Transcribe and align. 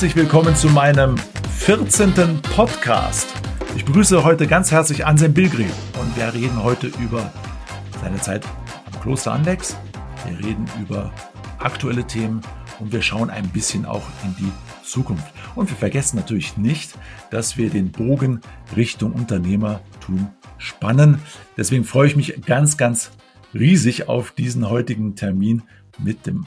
Herzlich 0.00 0.16
willkommen 0.16 0.56
zu 0.56 0.70
meinem 0.70 1.14
14. 1.58 2.40
Podcast. 2.40 3.28
Ich 3.76 3.84
begrüße 3.84 4.24
heute 4.24 4.46
ganz 4.46 4.72
herzlich 4.72 5.04
Anselm 5.04 5.34
Bilgri 5.34 5.66
und 6.00 6.16
wir 6.16 6.32
reden 6.32 6.64
heute 6.64 6.86
über 6.86 7.30
seine 8.00 8.16
Zeit 8.16 8.46
am 8.90 8.98
Kloster 9.02 9.32
Anlex. 9.32 9.76
Wir 10.26 10.38
reden 10.38 10.64
über 10.80 11.12
aktuelle 11.58 12.06
Themen 12.06 12.40
und 12.78 12.94
wir 12.94 13.02
schauen 13.02 13.28
ein 13.28 13.46
bisschen 13.50 13.84
auch 13.84 14.04
in 14.24 14.34
die 14.38 14.50
Zukunft. 14.82 15.34
Und 15.54 15.68
wir 15.68 15.76
vergessen 15.76 16.16
natürlich 16.16 16.56
nicht, 16.56 16.94
dass 17.30 17.58
wir 17.58 17.68
den 17.68 17.92
Bogen 17.92 18.40
Richtung 18.74 19.12
Unternehmertum 19.12 20.30
spannen. 20.56 21.20
Deswegen 21.58 21.84
freue 21.84 22.06
ich 22.06 22.16
mich 22.16 22.40
ganz, 22.46 22.78
ganz 22.78 23.10
riesig 23.52 24.08
auf 24.08 24.30
diesen 24.30 24.70
heutigen 24.70 25.14
Termin 25.14 25.60
mit 25.98 26.26
dem 26.26 26.46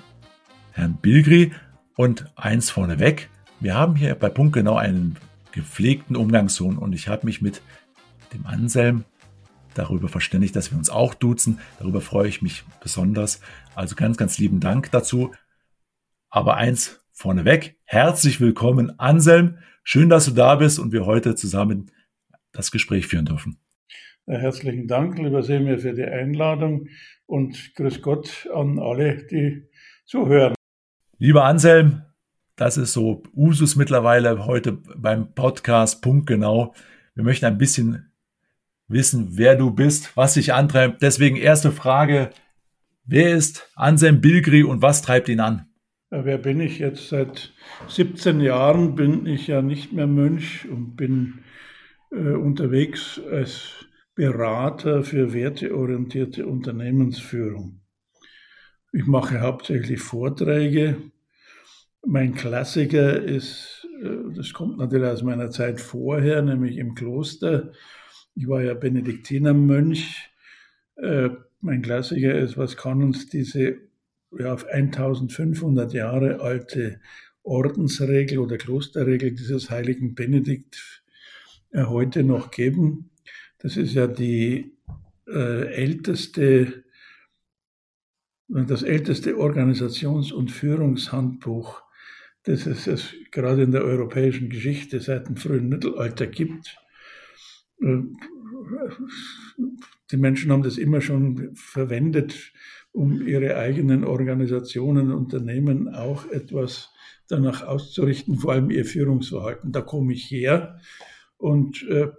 Herrn 0.72 0.96
Bilgri. 0.96 1.52
Und 1.96 2.26
eins 2.36 2.72
vorneweg, 2.72 3.30
wir 3.64 3.76
haben 3.76 3.96
hier 3.96 4.14
bei 4.16 4.28
Punkt 4.28 4.54
genau 4.54 4.76
einen 4.76 5.16
gepflegten 5.54 6.18
Umgangston 6.18 6.78
und 6.78 6.94
ich 6.94 7.08
habe 7.08 7.26
mich 7.26 7.42
mit 7.42 7.62
dem 8.34 8.46
Anselm 8.46 9.06
darüber 9.74 10.10
verständigt, 10.10 10.54
dass 10.58 10.72
wir 10.72 10.78
uns 10.78 10.90
auch 10.90 11.14
duzen. 11.14 11.60
Darüber 11.80 12.02
freue 12.02 12.28
ich 12.28 12.42
mich 12.42 12.66
besonders. 12.82 13.40
Also 13.74 13.96
ganz, 13.96 14.18
ganz 14.18 14.38
lieben 14.38 14.60
Dank 14.60 14.92
dazu. 14.92 15.32
Aber 16.30 16.58
eins 16.58 17.06
vorneweg, 17.14 17.78
herzlich 17.86 18.42
willkommen, 18.42 19.00
Anselm. 19.00 19.60
Schön, 19.86 20.10
dass 20.10 20.26
du 20.26 20.32
da 20.32 20.56
bist 20.56 20.78
und 20.78 20.92
wir 20.92 21.06
heute 21.06 21.36
zusammen 21.36 21.90
das 22.52 22.70
Gespräch 22.70 23.08
führen 23.08 23.26
dürfen. 23.26 23.60
Herzlichen 24.28 24.88
Dank, 24.88 25.18
lieber 25.18 25.42
Semir, 25.42 25.80
für 25.80 25.94
die 25.94 26.04
Einladung 26.04 26.90
und 27.26 27.76
grüß 27.76 28.02
Gott 28.02 28.46
an 28.54 28.78
alle, 28.78 29.26
die 29.28 29.70
zuhören. 30.06 30.54
Lieber 31.18 31.46
Anselm, 31.46 32.02
das 32.64 32.78
ist 32.78 32.94
so 32.94 33.24
Usus 33.36 33.76
mittlerweile 33.76 34.46
heute 34.46 34.72
beim 34.72 35.34
Podcast, 35.34 36.02
Punkt 36.02 36.28
genau. 36.28 36.74
Wir 37.14 37.26
möchten 37.26 37.46
ein 37.46 37.58
bisschen 37.58 38.10
wissen, 38.88 39.32
wer 39.32 39.58
du 39.58 39.72
bist, 39.72 40.16
was 40.16 40.36
dich 40.36 40.54
antreibt. 40.54 41.02
Deswegen 41.02 41.36
erste 41.36 41.74
Frage, 41.74 42.30
wer 43.04 43.36
ist 43.36 43.70
Anselm 43.76 44.22
Bilgri 44.22 44.64
und 44.64 44.82
was 44.82 45.02
treibt 45.02 45.28
ihn 45.28 45.42
an? 45.42 45.66
Ja, 46.10 46.24
wer 46.24 46.38
bin 46.38 46.62
ich 46.62 46.80
jetzt? 46.80 47.10
Seit 47.10 47.52
17 47.90 48.40
Jahren 48.40 48.96
bin 48.96 49.26
ich 49.26 49.48
ja 49.48 49.62
nicht 49.62 49.92
mehr 49.92 50.08
Mönch 50.08 50.66
und 50.70 50.96
bin 50.96 51.40
äh, 52.12 52.16
unterwegs 52.16 53.20
als 53.30 53.86
Berater 54.16 55.04
für 55.04 55.34
werteorientierte 55.34 56.48
Unternehmensführung. 56.48 57.82
Ich 58.94 59.06
mache 59.06 59.42
hauptsächlich 59.42 60.00
Vorträge. 60.00 61.12
Mein 62.06 62.36
Klassiker 62.36 63.24
ist, 63.24 63.88
äh, 64.02 64.34
das 64.36 64.52
kommt 64.52 64.78
natürlich 64.78 65.08
aus 65.08 65.24
meiner 65.24 65.50
Zeit 65.52 65.80
vorher, 65.80 66.42
nämlich 66.42 66.78
im 66.78 66.96
Kloster. 66.96 67.72
Ich 68.36 68.48
war 68.48 68.62
ja 68.62 68.74
Benediktinermönch. 68.74 70.30
Äh, 70.98 71.30
mein 71.62 71.82
Klassiker 71.82 72.38
ist, 72.38 72.58
was 72.58 72.76
kann 72.76 73.02
uns 73.04 73.30
diese 73.30 73.78
ja, 74.38 74.54
auf 74.54 74.66
1500 74.66 75.94
Jahre 75.94 76.42
alte 76.42 77.00
Ordensregel 77.44 78.40
oder 78.40 78.58
Klosterregel 78.58 79.32
dieses 79.32 79.70
heiligen 79.70 80.14
Benedikt 80.14 81.04
äh, 81.72 81.86
heute 81.86 82.24
noch 82.24 82.52
geben. 82.52 83.12
Das 83.60 83.78
ist 83.78 83.94
ja 83.94 84.08
die 84.08 84.74
älteste, 85.26 86.84
das 88.50 88.84
älteste 88.84 89.38
Organisations- 89.38 90.34
und 90.34 90.52
Führungshandbuch, 90.52 91.83
das 92.44 92.66
es, 92.66 92.88
es 92.88 93.14
gerade 93.32 93.64
in 93.64 93.72
der 93.72 93.84
europäischen 93.84 94.50
Geschichte 94.50 95.00
seit 95.00 95.28
dem 95.28 95.38
frühen 95.38 95.70
Mittelalter 95.70 96.28
gibt. 96.28 96.78
Die 100.12 100.18
Menschen 100.18 100.52
haben 100.52 100.64
das 100.64 100.78
immer 100.78 101.02
schon 101.02 101.56
verwendet, 101.56 102.54
um 102.92 103.26
ihre 103.26 103.58
eigenen 103.58 104.04
Organisationen, 104.04 105.12
Unternehmen 105.12 105.90
auch 105.90 106.30
etwas 106.30 106.92
danach 107.28 107.66
auszurichten, 107.66 108.38
vor 108.38 108.54
allem 108.54 108.70
ihr 108.70 108.86
Führungsverhalten. 108.86 109.72
Da 109.72 109.82
komme 109.82 110.14
ich 110.14 110.30
her 110.30 110.80
und 111.38 111.84
äh, 111.90 112.10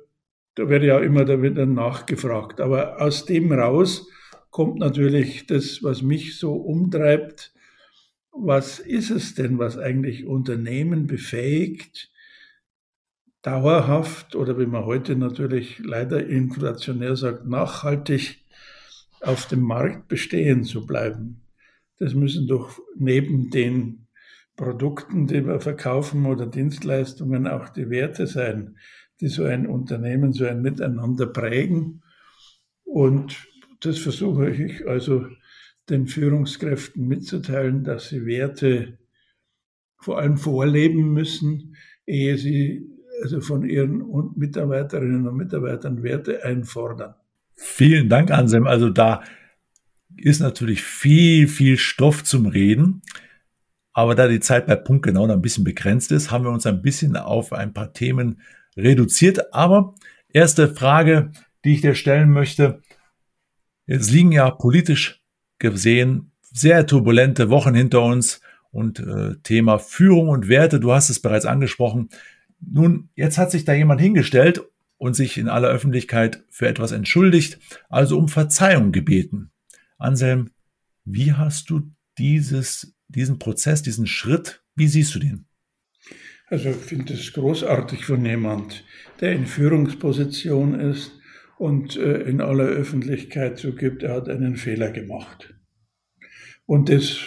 da 0.56 0.68
werde 0.68 0.86
ja 0.86 0.98
immer 1.00 1.42
wieder 1.42 1.66
nachgefragt. 1.66 2.60
Aber 2.60 3.00
aus 3.00 3.24
dem 3.24 3.52
raus 3.52 4.08
kommt 4.50 4.78
natürlich 4.78 5.46
das, 5.46 5.82
was 5.82 6.02
mich 6.02 6.38
so 6.38 6.54
umtreibt. 6.54 7.53
Was 8.36 8.78
ist 8.80 9.10
es 9.10 9.34
denn, 9.34 9.58
was 9.58 9.78
eigentlich 9.78 10.26
Unternehmen 10.26 11.06
befähigt, 11.06 12.10
dauerhaft 13.44 14.34
oder 14.34 14.58
wie 14.58 14.66
man 14.66 14.86
heute 14.86 15.16
natürlich 15.16 15.78
leider 15.78 16.26
inflationär 16.26 17.14
sagt, 17.14 17.46
nachhaltig 17.46 18.42
auf 19.20 19.46
dem 19.46 19.60
Markt 19.60 20.08
bestehen 20.08 20.64
zu 20.64 20.86
bleiben. 20.86 21.42
Das 21.98 22.14
müssen 22.14 22.48
doch 22.48 22.78
neben 22.96 23.50
den 23.50 24.06
Produkten, 24.56 25.26
die 25.26 25.46
wir 25.46 25.60
verkaufen 25.60 26.26
oder 26.26 26.46
Dienstleistungen 26.46 27.46
auch 27.46 27.68
die 27.68 27.90
Werte 27.90 28.26
sein, 28.26 28.76
die 29.20 29.28
so 29.28 29.44
ein 29.44 29.66
Unternehmen, 29.66 30.32
so 30.32 30.46
ein 30.46 30.62
Miteinander 30.62 31.26
prägen. 31.26 32.02
Und 32.84 33.46
das 33.80 33.98
versuche 33.98 34.50
ich 34.50 34.86
also 34.88 35.26
den 35.90 36.06
Führungskräften 36.06 37.06
mitzuteilen, 37.06 37.84
dass 37.84 38.08
sie 38.08 38.26
Werte 38.26 38.98
vor 39.98 40.18
allem 40.18 40.36
vorleben 40.36 41.12
müssen, 41.12 41.76
ehe 42.06 42.36
sie 42.36 42.90
also 43.22 43.40
von 43.40 43.64
ihren 43.64 44.04
Mitarbeiterinnen 44.36 45.26
und 45.26 45.36
Mitarbeitern 45.36 46.02
Werte 46.02 46.44
einfordern. 46.44 47.14
Vielen 47.54 48.08
Dank, 48.08 48.30
Anselm. 48.30 48.66
Also 48.66 48.90
da 48.90 49.22
ist 50.16 50.40
natürlich 50.40 50.82
viel, 50.82 51.48
viel 51.48 51.76
Stoff 51.76 52.24
zum 52.24 52.46
Reden. 52.46 53.02
Aber 53.92 54.14
da 54.14 54.26
die 54.26 54.40
Zeit 54.40 54.66
bei 54.66 54.74
Punkt 54.74 55.04
genau 55.04 55.26
ein 55.28 55.42
bisschen 55.42 55.64
begrenzt 55.64 56.10
ist, 56.12 56.30
haben 56.30 56.44
wir 56.44 56.50
uns 56.50 56.66
ein 56.66 56.82
bisschen 56.82 57.16
auf 57.16 57.52
ein 57.52 57.72
paar 57.72 57.92
Themen 57.92 58.40
reduziert. 58.76 59.54
Aber 59.54 59.94
erste 60.28 60.74
Frage, 60.74 61.30
die 61.64 61.74
ich 61.74 61.80
dir 61.80 61.94
stellen 61.94 62.30
möchte. 62.30 62.82
Es 63.86 64.10
liegen 64.10 64.32
ja 64.32 64.50
politisch 64.50 65.23
gesehen 65.58 66.32
sehr 66.52 66.86
turbulente 66.86 67.50
Wochen 67.50 67.74
hinter 67.74 68.02
uns 68.02 68.40
und 68.70 69.00
äh, 69.00 69.34
Thema 69.42 69.78
Führung 69.78 70.28
und 70.28 70.48
Werte, 70.48 70.80
du 70.80 70.92
hast 70.92 71.10
es 71.10 71.20
bereits 71.20 71.46
angesprochen. 71.46 72.08
Nun, 72.60 73.08
jetzt 73.14 73.38
hat 73.38 73.50
sich 73.50 73.64
da 73.64 73.72
jemand 73.72 74.00
hingestellt 74.00 74.62
und 74.96 75.14
sich 75.14 75.36
in 75.36 75.48
aller 75.48 75.68
Öffentlichkeit 75.68 76.44
für 76.50 76.68
etwas 76.68 76.92
entschuldigt, 76.92 77.58
also 77.88 78.16
um 78.16 78.28
Verzeihung 78.28 78.92
gebeten. 78.92 79.50
Anselm, 79.98 80.50
wie 81.04 81.32
hast 81.32 81.70
du 81.70 81.90
dieses, 82.18 82.94
diesen 83.08 83.38
Prozess, 83.38 83.82
diesen 83.82 84.06
Schritt, 84.06 84.62
wie 84.76 84.88
siehst 84.88 85.14
du 85.14 85.18
den? 85.18 85.46
Also 86.46 86.70
ich 86.70 86.76
finde 86.76 87.14
es 87.14 87.32
großartig 87.32 88.04
von 88.04 88.24
jemand, 88.24 88.84
der 89.20 89.32
in 89.32 89.46
Führungsposition 89.46 90.78
ist 90.78 91.12
und 91.64 91.96
äh, 91.96 92.20
in 92.24 92.42
aller 92.42 92.66
Öffentlichkeit 92.66 93.56
zugibt, 93.56 94.02
er 94.02 94.12
hat 94.12 94.28
einen 94.28 94.56
Fehler 94.56 94.90
gemacht. 94.90 95.54
Und 96.66 96.90
das 96.90 97.26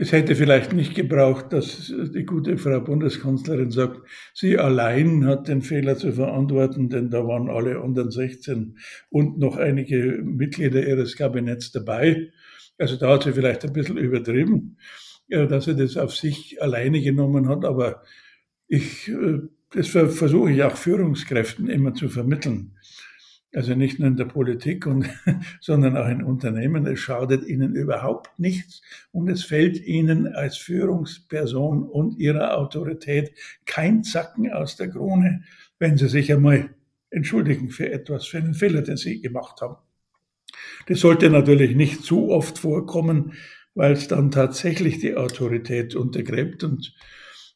es 0.00 0.12
hätte 0.12 0.34
vielleicht 0.34 0.72
nicht 0.72 0.94
gebraucht, 0.94 1.52
dass 1.52 1.92
die 2.14 2.24
gute 2.24 2.56
Frau 2.56 2.80
Bundeskanzlerin 2.80 3.70
sagt, 3.70 4.00
sie 4.32 4.58
allein 4.58 5.26
hat 5.26 5.48
den 5.48 5.60
Fehler 5.60 5.98
zu 5.98 6.12
verantworten, 6.12 6.88
denn 6.88 7.10
da 7.10 7.26
waren 7.26 7.50
alle 7.50 7.80
anderen 7.82 8.10
16 8.10 8.78
und 9.10 9.38
noch 9.38 9.58
einige 9.58 10.22
Mitglieder 10.22 10.86
ihres 10.86 11.16
Kabinetts 11.16 11.72
dabei. 11.72 12.30
Also 12.78 12.96
da 12.96 13.12
hat 13.12 13.24
sie 13.24 13.32
vielleicht 13.32 13.64
ein 13.64 13.74
bisschen 13.74 13.98
übertrieben, 13.98 14.78
dass 15.28 15.66
sie 15.66 15.76
das 15.76 15.98
auf 15.98 16.14
sich 16.14 16.62
alleine 16.62 17.02
genommen 17.02 17.48
hat, 17.48 17.66
aber 17.66 18.02
ich, 18.68 19.08
äh, 19.08 19.40
das 19.72 19.88
versuche 19.88 20.52
ich 20.52 20.62
auch 20.62 20.76
Führungskräften 20.76 21.68
immer 21.68 21.92
zu 21.92 22.08
vermitteln 22.08 22.75
also 23.54 23.74
nicht 23.74 23.98
nur 23.98 24.08
in 24.08 24.16
der 24.16 24.24
Politik, 24.26 24.86
und, 24.86 25.08
sondern 25.60 25.96
auch 25.96 26.08
in 26.08 26.22
Unternehmen. 26.22 26.86
Es 26.86 27.00
schadet 27.00 27.46
ihnen 27.46 27.74
überhaupt 27.74 28.38
nichts 28.38 28.82
und 29.12 29.28
es 29.28 29.44
fällt 29.44 29.80
ihnen 29.80 30.26
als 30.28 30.56
Führungsperson 30.56 31.82
und 31.84 32.18
ihrer 32.18 32.58
Autorität 32.58 33.32
kein 33.64 34.04
Zacken 34.04 34.52
aus 34.52 34.76
der 34.76 34.90
Krone, 34.90 35.42
wenn 35.78 35.96
sie 35.96 36.08
sich 36.08 36.32
einmal 36.32 36.70
entschuldigen 37.10 37.70
für 37.70 37.90
etwas, 37.90 38.26
für 38.26 38.38
einen 38.38 38.54
Fehler, 38.54 38.82
den 38.82 38.96
sie 38.96 39.20
gemacht 39.20 39.60
haben. 39.60 39.76
Das 40.86 41.00
sollte 41.00 41.30
natürlich 41.30 41.74
nicht 41.74 42.02
zu 42.02 42.30
oft 42.30 42.58
vorkommen, 42.58 43.32
weil 43.74 43.92
es 43.92 44.08
dann 44.08 44.30
tatsächlich 44.30 44.98
die 44.98 45.16
Autorität 45.16 45.94
untergräbt 45.94 46.64
und 46.64 46.94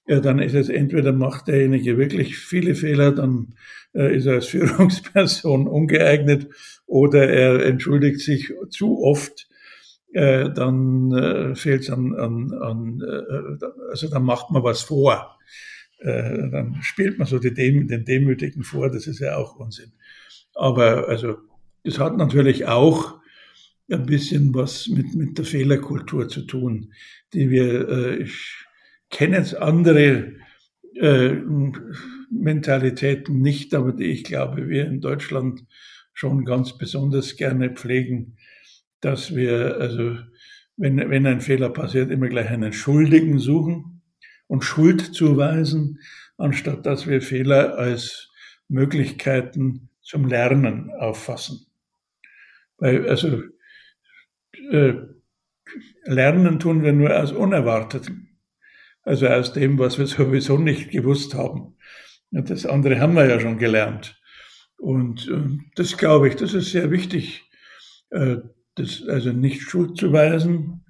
ja, 0.07 0.21
dann 0.21 0.39
ist 0.39 0.55
es 0.55 0.69
entweder 0.69 1.13
macht 1.13 1.49
derjenige 1.49 1.99
wirklich 1.99 2.37
viele 2.37 2.75
Fehler, 2.75 3.13
dann 3.13 3.55
äh, 3.95 4.17
ist 4.17 4.27
er 4.27 4.35
als 4.35 4.47
Führungsperson 4.49 5.67
ungeeignet 5.67 6.49
oder 6.87 7.29
er 7.29 7.65
entschuldigt 7.65 8.21
sich 8.21 8.53
zu 8.71 9.03
oft 9.03 9.49
äh, 10.13 10.51
dann 10.51 11.13
äh, 11.13 11.55
fehlt 11.55 11.83
es 11.83 11.91
an, 11.91 12.15
an, 12.15 12.53
an 12.53 13.01
äh, 13.01 13.65
also 13.91 14.09
dann 14.09 14.25
macht 14.25 14.51
man 14.51 14.65
was 14.65 14.83
vor. 14.83 15.39
Äh, 15.99 16.51
dann 16.51 16.79
spielt 16.83 17.19
man 17.19 17.29
so 17.29 17.39
Dem 17.39 17.87
den 17.87 18.05
Demütigen 18.05 18.65
vor, 18.65 18.91
das 18.91 19.07
ist 19.07 19.21
ja 19.21 19.37
auch 19.37 19.57
Unsinn. 19.57 19.93
Aber 20.55 21.09
also 21.09 21.37
es 21.85 21.99
hat 21.99 22.17
natürlich 22.17 22.67
auch 22.67 23.21
ein 23.91 24.07
bisschen 24.07 24.55
was 24.55 24.89
mit, 24.89 25.15
mit 25.15 25.39
der 25.39 25.45
Fehlerkultur 25.45 26.29
zu 26.29 26.43
tun, 26.43 26.93
die 27.33 27.51
wir, 27.51 27.89
äh, 27.89 28.17
ich 28.23 28.67
kenne 29.11 29.37
jetzt 29.37 29.57
andere 29.57 30.35
äh, 30.95 31.35
Mentalitäten 32.31 33.41
nicht, 33.41 33.75
aber 33.75 33.93
die 33.93 34.05
ich 34.05 34.25
glaube, 34.25 34.69
wir 34.69 34.87
in 34.87 35.01
Deutschland 35.01 35.65
schon 36.13 36.45
ganz 36.45 36.79
besonders 36.79 37.37
gerne 37.37 37.71
pflegen, 37.71 38.37
dass 39.01 39.35
wir, 39.35 39.77
also 39.79 40.17
wenn, 40.77 40.99
wenn 41.11 41.27
ein 41.27 41.41
Fehler 41.41 41.71
passiert, 41.71 42.11
immer 42.11 42.29
gleich 42.29 42.49
einen 42.51 42.73
Schuldigen 42.73 43.39
suchen 43.39 44.03
und 44.47 44.65
Schuld 44.65 45.01
zuweisen, 45.15 46.01
anstatt 46.37 46.87
dass 46.87 47.07
wir 47.07 47.23
Fehler 47.23 47.77
als 47.77 48.31
Möglichkeiten 48.69 49.91
zum 50.01 50.27
Lernen 50.27 50.91
auffassen. 50.99 51.67
Weil, 52.79 53.09
also, 53.09 53.43
äh, 54.71 54.95
lernen 56.05 56.59
tun 56.59 56.83
wir 56.83 56.93
nur 56.93 57.17
aus 57.17 57.33
Unerwarteten. 57.33 58.30
Also 59.11 59.27
aus 59.27 59.53
dem, 59.53 59.77
was 59.81 59.99
wir 59.99 60.07
sowieso 60.07 60.57
nicht 60.57 60.93
gewusst 60.93 61.35
haben. 61.35 61.75
Und 62.31 62.49
das 62.49 62.65
andere 62.65 63.01
haben 63.01 63.15
wir 63.15 63.29
ja 63.29 63.41
schon 63.41 63.59
gelernt. 63.59 64.17
Und 64.79 65.27
äh, 65.27 65.59
das 65.75 65.97
glaube 65.97 66.29
ich, 66.29 66.37
das 66.37 66.55
ist 66.55 66.71
sehr 66.71 66.93
wichtig, 66.93 67.43
äh, 68.11 68.37
das 68.77 69.03
also 69.09 69.33
nicht 69.33 69.63
Schuld 69.63 69.97
zu 69.97 70.13
weisen, 70.13 70.85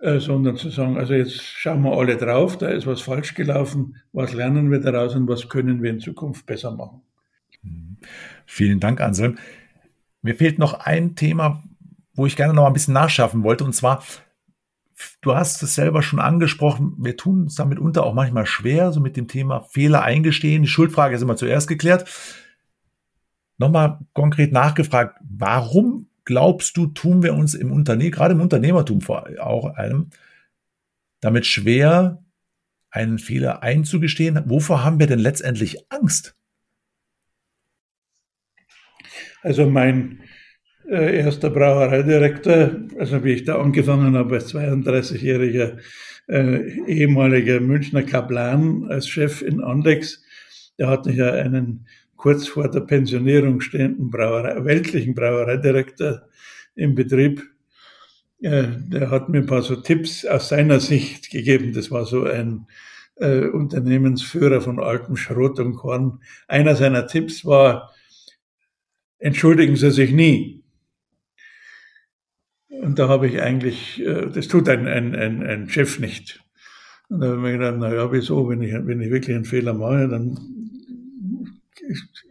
äh, 0.00 0.18
sondern 0.18 0.56
zu 0.56 0.70
sagen, 0.70 0.98
also 0.98 1.14
jetzt 1.14 1.40
schauen 1.40 1.82
wir 1.82 1.96
alle 1.96 2.16
drauf, 2.16 2.58
da 2.58 2.66
ist 2.66 2.88
was 2.88 3.00
falsch 3.00 3.34
gelaufen, 3.34 3.94
was 4.12 4.32
lernen 4.32 4.72
wir 4.72 4.80
daraus 4.80 5.14
und 5.14 5.28
was 5.28 5.48
können 5.48 5.84
wir 5.84 5.90
in 5.90 6.00
Zukunft 6.00 6.46
besser 6.46 6.72
machen. 6.72 7.02
Vielen 8.44 8.80
Dank, 8.80 9.00
Anselm. 9.00 9.38
Mir 10.20 10.34
fehlt 10.34 10.58
noch 10.58 10.80
ein 10.80 11.14
Thema, 11.14 11.62
wo 12.12 12.26
ich 12.26 12.34
gerne 12.34 12.54
noch 12.54 12.66
ein 12.66 12.72
bisschen 12.72 12.94
nachschaffen 12.94 13.44
wollte, 13.44 13.62
und 13.62 13.72
zwar, 13.72 14.02
du 15.20 15.34
hast 15.34 15.62
es 15.62 15.74
selber 15.74 16.02
schon 16.02 16.20
angesprochen, 16.20 16.94
wir 16.98 17.16
tun 17.16 17.42
uns 17.42 17.54
damit 17.54 17.78
unter 17.78 18.04
auch 18.04 18.14
manchmal 18.14 18.46
schwer, 18.46 18.92
so 18.92 19.00
mit 19.00 19.16
dem 19.16 19.28
Thema 19.28 19.62
Fehler 19.62 20.02
eingestehen. 20.02 20.62
Die 20.62 20.68
Schuldfrage 20.68 21.16
ist 21.16 21.22
immer 21.22 21.36
zuerst 21.36 21.68
geklärt. 21.68 22.08
Nochmal 23.58 24.00
konkret 24.12 24.52
nachgefragt, 24.52 25.18
warum 25.22 26.08
glaubst 26.24 26.76
du, 26.76 26.86
tun 26.86 27.22
wir 27.22 27.34
uns 27.34 27.54
im 27.54 27.72
Unternehmen, 27.72 28.10
gerade 28.10 28.34
im 28.34 28.40
Unternehmertum 28.40 29.00
vor 29.00 29.26
auch 29.40 29.74
einem, 29.74 30.10
damit 31.20 31.46
schwer, 31.46 32.22
einen 32.90 33.18
Fehler 33.18 33.62
einzugestehen? 33.62 34.42
Wovor 34.46 34.84
haben 34.84 34.98
wir 34.98 35.06
denn 35.06 35.18
letztendlich 35.18 35.90
Angst? 35.90 36.36
Also 39.42 39.68
mein 39.70 40.20
äh, 40.88 41.18
erster 41.18 41.50
Brauereidirektor, 41.50 42.76
also 42.98 43.24
wie 43.24 43.32
ich 43.32 43.44
da 43.44 43.60
angefangen 43.60 44.16
habe 44.16 44.36
als 44.36 44.54
32-jähriger 44.54 45.78
äh, 46.28 46.80
ehemaliger 46.86 47.60
Münchner 47.60 48.02
Kaplan 48.02 48.86
als 48.88 49.08
Chef 49.08 49.42
in 49.42 49.62
Andex, 49.62 50.22
der 50.78 50.88
hatte 50.88 51.12
ja 51.12 51.32
einen 51.32 51.86
kurz 52.16 52.48
vor 52.48 52.70
der 52.70 52.80
Pensionierung 52.80 53.60
stehenden 53.60 54.10
Brauerei, 54.10 54.64
weltlichen 54.64 55.14
Brauereidirektor 55.14 56.22
im 56.74 56.94
Betrieb. 56.94 57.42
Äh, 58.40 58.64
der 58.88 59.10
hat 59.10 59.28
mir 59.28 59.38
ein 59.38 59.46
paar 59.46 59.62
so 59.62 59.76
Tipps 59.76 60.24
aus 60.24 60.48
seiner 60.48 60.80
Sicht 60.80 61.30
gegeben. 61.30 61.72
Das 61.72 61.90
war 61.90 62.04
so 62.06 62.24
ein 62.24 62.66
äh, 63.16 63.46
Unternehmensführer 63.46 64.60
von 64.60 64.80
altem 64.80 65.16
Schrot 65.16 65.58
und 65.58 65.76
Korn. 65.76 66.20
Einer 66.48 66.74
seiner 66.74 67.06
Tipps 67.06 67.44
war, 67.44 67.94
entschuldigen 69.18 69.76
Sie 69.76 69.90
sich 69.90 70.12
nie. 70.12 70.55
Und 72.82 72.98
da 72.98 73.08
habe 73.08 73.26
ich 73.26 73.40
eigentlich, 73.40 74.04
äh, 74.04 74.26
das 74.30 74.48
tut 74.48 74.68
ein, 74.68 74.86
ein, 74.86 75.14
ein, 75.14 75.42
ein 75.42 75.68
Chef 75.68 75.98
nicht. 75.98 76.42
Und 77.08 77.20
da 77.20 77.28
habe 77.28 77.36
ich 77.36 77.42
mir 77.42 77.52
gedacht, 77.52 77.76
na 77.78 77.94
ja, 77.94 78.12
wieso, 78.12 78.48
wenn 78.48 78.62
ich, 78.62 78.72
wenn 78.72 79.00
ich 79.00 79.10
wirklich 79.10 79.36
einen 79.36 79.44
Fehler 79.44 79.74
mache, 79.74 80.08
dann 80.08 80.38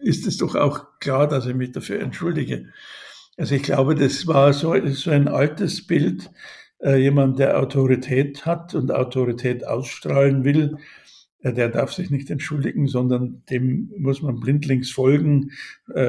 ist 0.02 0.28
es 0.28 0.38
doch 0.38 0.56
auch 0.56 1.00
klar, 1.00 1.28
dass 1.28 1.46
ich 1.46 1.56
mich 1.56 1.72
dafür 1.72 2.00
entschuldige. 2.00 2.68
Also 3.38 3.56
ich 3.56 3.64
glaube, 3.64 3.96
das 3.96 4.28
war 4.28 4.54
so, 4.54 4.76
so 4.88 5.12
ein 5.12 5.28
altes 5.28 5.86
Bild, 5.88 6.30
äh, 6.82 6.98
jemand, 6.98 7.40
der 7.40 7.60
Autorität 7.60 8.46
hat 8.46 8.76
und 8.76 8.92
Autorität 8.92 9.66
ausstrahlen 9.66 10.44
will, 10.44 10.78
äh, 11.42 11.54
der 11.54 11.70
darf 11.70 11.94
sich 11.94 12.10
nicht 12.10 12.30
entschuldigen, 12.30 12.88
sondern 12.88 13.44
dem 13.50 13.92
muss 13.98 14.22
man 14.22 14.40
blindlings 14.40 14.92
folgen. 14.92 15.52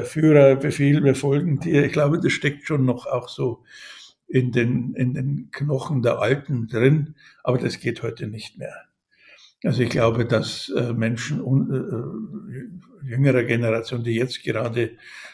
Führer, 0.03 0.55
Befehl, 0.55 1.03
wir 1.03 1.15
folgen 1.15 1.59
dir. 1.59 1.85
Ich 1.85 1.93
glaube, 1.93 2.19
das 2.19 2.33
steckt 2.33 2.67
schon 2.67 2.85
noch 2.85 3.05
auch 3.05 3.29
so 3.29 3.63
in 4.27 4.51
den, 4.51 4.93
in 4.95 5.13
den 5.13 5.49
Knochen 5.51 6.01
der 6.01 6.19
Alten 6.19 6.67
drin, 6.67 7.15
aber 7.43 7.57
das 7.57 7.79
geht 7.79 8.03
heute 8.03 8.27
nicht 8.27 8.57
mehr. 8.57 8.87
Also 9.63 9.81
ich 9.81 9.89
glaube, 9.89 10.25
dass 10.25 10.69
äh, 10.69 10.93
Menschen 10.93 11.39
äh, 11.39 13.07
jüngerer 13.07 13.43
Generation, 13.43 14.03
die 14.03 14.13
jetzt 14.13 14.43
gerade 14.43 14.91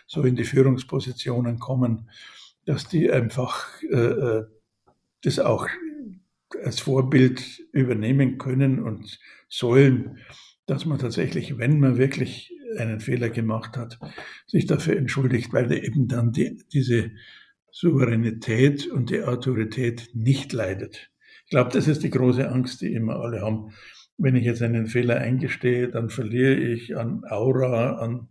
so 0.08 0.24
in 0.24 0.36
die 0.36 0.46
Führungspositionen 0.46 1.60
kommen, 1.60 2.10
dass 2.66 2.88
die 2.88 3.12
einfach 3.12 3.66
äh, 3.84 3.96
äh, 3.96 4.46
das 5.24 5.40
auch 5.40 5.68
als 6.64 6.80
Vorbild 6.80 7.60
übernehmen 7.72 8.38
können 8.38 8.82
und 8.82 9.20
sollen, 9.50 10.20
dass 10.68 10.86
man 10.86 11.00
tatsächlich, 11.00 11.58
wenn 11.58 11.80
man 11.80 11.98
wirklich 11.98 12.54
einen 12.78 13.02
Fehler 13.02 13.30
gemacht 13.30 13.76
hat, 13.76 14.00
sich 14.48 14.66
dafür 14.66 14.96
entschuldigt, 14.96 15.52
weil 15.52 15.72
eben 15.74 16.08
dann 16.08 16.32
die, 16.32 16.64
diese 16.72 17.12
Souveränität 17.74 18.88
und 18.88 19.10
die 19.10 19.24
Autorität 19.24 20.12
nicht 20.14 20.54
leidet. 20.54 21.12
Ich 21.44 21.50
glaube, 21.50 21.72
das 21.72 21.90
ist 21.90 22.04
die 22.04 22.10
große 22.10 22.50
Angst, 22.50 22.82
die 22.82 22.94
immer 22.94 23.18
alle 23.18 23.42
haben 23.42 23.74
wenn 24.18 24.36
ich 24.36 24.46
jetzt 24.46 24.62
einen 24.62 24.88
Fehler 24.88 25.18
eingestehe, 25.18 25.90
dann 25.90 26.10
verliere 26.10 26.56
ich 26.56 26.96
an 26.96 27.24
Aura, 27.30 27.98
an, 27.98 28.30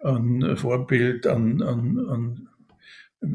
an 0.00 0.56
Vorbild, 0.56 1.26
an, 1.26 1.60
an, 1.62 1.98
an 2.08 2.48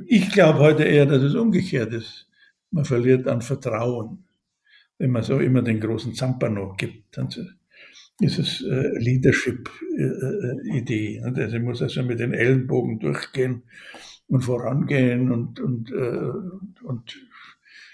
ich 0.05 0.31
glaube 0.31 0.59
heute 0.59 0.83
eher, 0.83 1.05
dass 1.05 1.23
es 1.23 1.35
umgekehrt 1.35 1.93
ist. 1.93 2.27
Man 2.71 2.83
verliert 2.83 3.25
an 3.27 3.41
Vertrauen. 3.41 4.25
Wenn 4.97 5.11
man 5.11 5.23
so 5.23 5.39
immer 5.39 5.61
den 5.61 5.79
großen 5.79 6.13
Zampano 6.13 6.73
gibt, 6.75 7.15
dann 7.15 7.29
ist 8.19 8.39
es 8.39 8.61
äh, 8.63 8.97
Leadership-Idee. 8.97 11.17
Äh, 11.17 11.23
also 11.23 11.59
muss 11.59 11.81
also 11.81 12.03
mit 12.03 12.19
den 12.19 12.33
Ellenbogen 12.33 12.99
durchgehen 12.99 13.63
und 14.27 14.41
vorangehen 14.41 15.31
und, 15.31 15.59
und, 15.59 15.91
äh, 15.91 16.83
und 16.83 17.17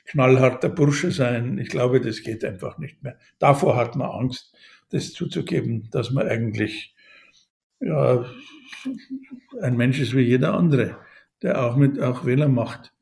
knallharter 0.06 0.70
Bursche 0.70 1.12
sein. 1.12 1.58
Ich 1.58 1.70
glaube, 1.70 2.02
das 2.02 2.22
geht 2.22 2.44
einfach 2.44 2.78
nicht 2.78 3.04
mehr. 3.04 3.18
Davor 3.40 3.76
hat 3.76 3.96
man 3.96 4.10
Angst, 4.10 4.54
das 4.90 5.14
zuzugeben, 5.14 5.90
dass 5.92 6.12
man 6.12 6.28
eigentlich 6.28 6.96
ja, 7.80 8.26
ein 9.62 9.78
Mensch 9.78 10.00
ist 10.00 10.16
wie 10.16 10.22
jeder 10.22 10.54
andere, 10.54 10.98
der 11.42 11.64
auch 11.64 11.76
mit 11.76 12.00
auch 12.00 12.26
Wähler 12.26 12.48
macht. 12.48 12.94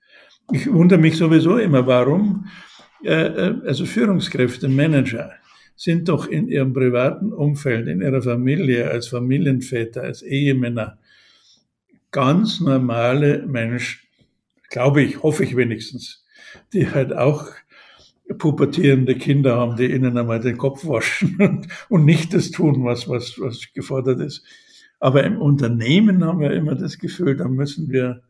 Ich 0.52 0.72
wundere 0.72 1.00
mich 1.00 1.18
sowieso 1.18 1.58
immer, 1.58 1.86
warum 1.86 2.48
äh, 3.04 3.14
äh, 3.14 3.62
also 3.66 3.86
Führungskräfte, 3.86 4.68
Manager 4.70 5.32
sind 5.76 6.10
doch 6.10 6.28
in 6.28 6.48
ihrem 6.48 6.74
privaten 6.74 7.34
Umfeld, 7.34 7.88
in 7.88 8.02
ihrer 8.02 8.22
Familie, 8.22 8.90
als 8.90 9.08
Familienväter, 9.08 10.04
als 10.04 10.22
Ehemänner 10.22 11.00
ganz 12.12 12.60
normale 12.60 13.46
Menschen, 13.46 14.02
glaube 14.70 15.02
ich, 15.02 15.24
hoffe 15.24 15.44
ich 15.44 15.56
wenigstens 15.56 16.22
die 16.74 16.90
halt 16.90 17.14
auch 17.14 17.48
pubertierende 18.38 19.16
Kinder 19.16 19.58
haben, 19.58 19.76
die 19.76 19.92
ihnen 19.92 20.18
einmal 20.18 20.40
den 20.40 20.58
Kopf 20.58 20.86
waschen 20.86 21.36
und, 21.40 21.68
und 21.90 22.06
nicht 22.06 22.34
das 22.34 22.52
tun, 22.52 22.84
was, 22.84 23.10
was, 23.10 23.40
was 23.40 23.74
gefordert 23.74 24.22
ist. 24.22 24.44
Aber 25.00 25.24
im 25.24 25.42
Unternehmen 25.42 26.24
haben 26.24 26.40
wir 26.40 26.52
immer 26.52 26.76
das 26.76 26.98
Gefühl, 26.98 27.36
da 27.36 27.48
müssen 27.48 27.90
wir, 27.90 28.22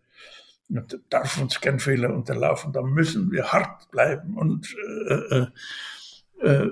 da 0.70 0.84
darf 1.10 1.40
uns 1.40 1.60
kein 1.60 1.80
Fehler 1.80 2.14
unterlaufen, 2.14 2.72
da 2.72 2.82
müssen 2.82 3.32
wir 3.32 3.52
hart 3.52 3.92
bleiben 3.92 4.36
und, 4.38 4.74
äh, 5.08 5.14
äh, 5.14 5.48
äh, 6.40 6.70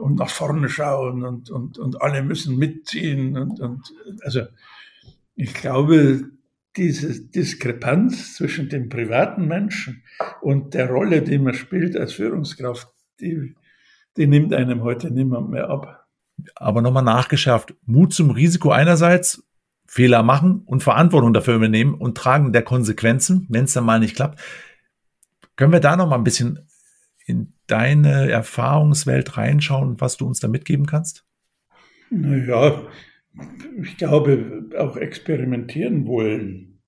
und 0.00 0.16
nach 0.16 0.28
vorne 0.28 0.68
schauen 0.68 1.24
und, 1.24 1.48
und, 1.50 1.78
und 1.78 2.02
alle 2.02 2.22
müssen 2.22 2.58
mitziehen. 2.58 3.38
Und, 3.38 3.60
und 3.60 3.92
also 4.22 4.42
ich 5.36 5.54
glaube, 5.54 6.28
diese 6.76 7.22
Diskrepanz 7.22 8.34
zwischen 8.34 8.68
dem 8.68 8.88
privaten 8.88 9.46
Menschen 9.46 10.02
und 10.40 10.74
der 10.74 10.90
Rolle, 10.90 11.22
die 11.22 11.38
man 11.38 11.54
spielt 11.54 11.96
als 11.96 12.14
Führungskraft, 12.14 12.88
die, 13.20 13.54
die 14.16 14.26
nimmt 14.26 14.52
einem 14.52 14.82
heute 14.82 15.10
niemand 15.10 15.50
mehr 15.50 15.68
ab. 15.68 16.06
Aber 16.54 16.82
nochmal 16.82 17.02
nachgeschärft, 17.02 17.74
Mut 17.84 18.12
zum 18.12 18.30
Risiko 18.30 18.70
einerseits, 18.70 19.42
Fehler 19.86 20.22
machen 20.22 20.62
und 20.66 20.82
Verantwortung 20.82 21.32
dafür 21.32 21.54
übernehmen 21.54 21.94
und 21.94 22.16
tragen 22.16 22.52
der 22.52 22.62
Konsequenzen, 22.62 23.46
wenn 23.48 23.64
es 23.64 23.72
dann 23.72 23.84
mal 23.84 24.00
nicht 24.00 24.16
klappt. 24.16 24.40
Können 25.54 25.72
wir 25.72 25.80
da 25.80 25.96
noch 25.96 26.08
mal 26.08 26.16
ein 26.16 26.24
bisschen 26.24 26.68
in 27.24 27.54
deine 27.66 28.30
Erfahrungswelt 28.30 29.36
reinschauen, 29.36 30.00
was 30.00 30.16
du 30.16 30.26
uns 30.26 30.40
da 30.40 30.48
mitgeben 30.48 30.86
kannst? 30.86 31.24
Naja, 32.10 32.82
ich 33.82 33.96
glaube, 33.96 34.68
auch 34.78 34.96
experimentieren 34.96 36.06
wollen. 36.06 36.80